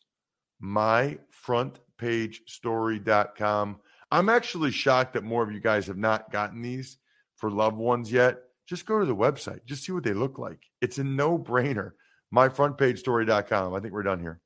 my 0.61 1.19
front 1.31 1.81
pagestory.com. 2.01 3.81
I'm 4.11 4.29
actually 4.29 4.71
shocked 4.73 5.15
that 5.15 5.25
more 5.25 5.43
of 5.43 5.53
you 5.53 5.61
guys 5.61 5.87
have 5.87 5.97
not 5.97 6.33
gotten 6.33 6.63
these 6.63 6.99
for 7.37 7.51
loved 7.51 7.77
ones 7.77 8.11
yet. 8.11 8.39
Just 8.67 8.87
go 8.87 8.99
to 8.99 9.05
the 9.05 9.17
website, 9.17 9.65
just 9.67 9.85
see 9.85 9.93
what 9.93 10.05
they 10.05 10.13
look 10.13 10.39
like. 10.39 10.61
It's 10.81 10.99
a 10.99 11.05
no 11.05 11.39
brainer. 11.39 11.93
MyFrontPageStory.com. 12.35 13.75
I 13.75 13.81
think 13.81 13.93
we're 13.93 14.05
done 14.05 14.21
here. 14.21 14.41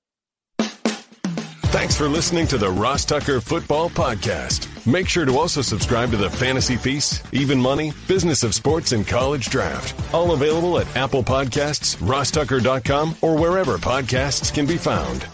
Thanks 1.75 1.97
for 1.97 2.09
listening 2.09 2.47
to 2.47 2.57
the 2.57 2.71
Ross 2.71 3.05
Tucker 3.05 3.41
Football 3.41 3.91
Podcast. 3.91 4.87
Make 4.87 5.09
sure 5.09 5.25
to 5.25 5.37
also 5.37 5.61
subscribe 5.61 6.13
to 6.13 6.17
the 6.17 6.31
Fantasy 6.31 6.77
Feast, 6.77 7.27
Even 7.33 7.61
Money, 7.61 7.93
Business 8.07 8.45
of 8.45 8.55
Sports, 8.55 8.93
and 8.93 9.07
College 9.07 9.51
Draft. 9.51 10.15
All 10.15 10.33
available 10.33 10.79
at 10.79 10.97
Apple 10.97 11.25
Podcasts, 11.25 11.97
rosstucker.com, 11.97 13.17
or 13.23 13.37
wherever 13.37 13.77
podcasts 13.77 14.55
can 14.55 14.67
be 14.67 14.77
found. 14.77 15.27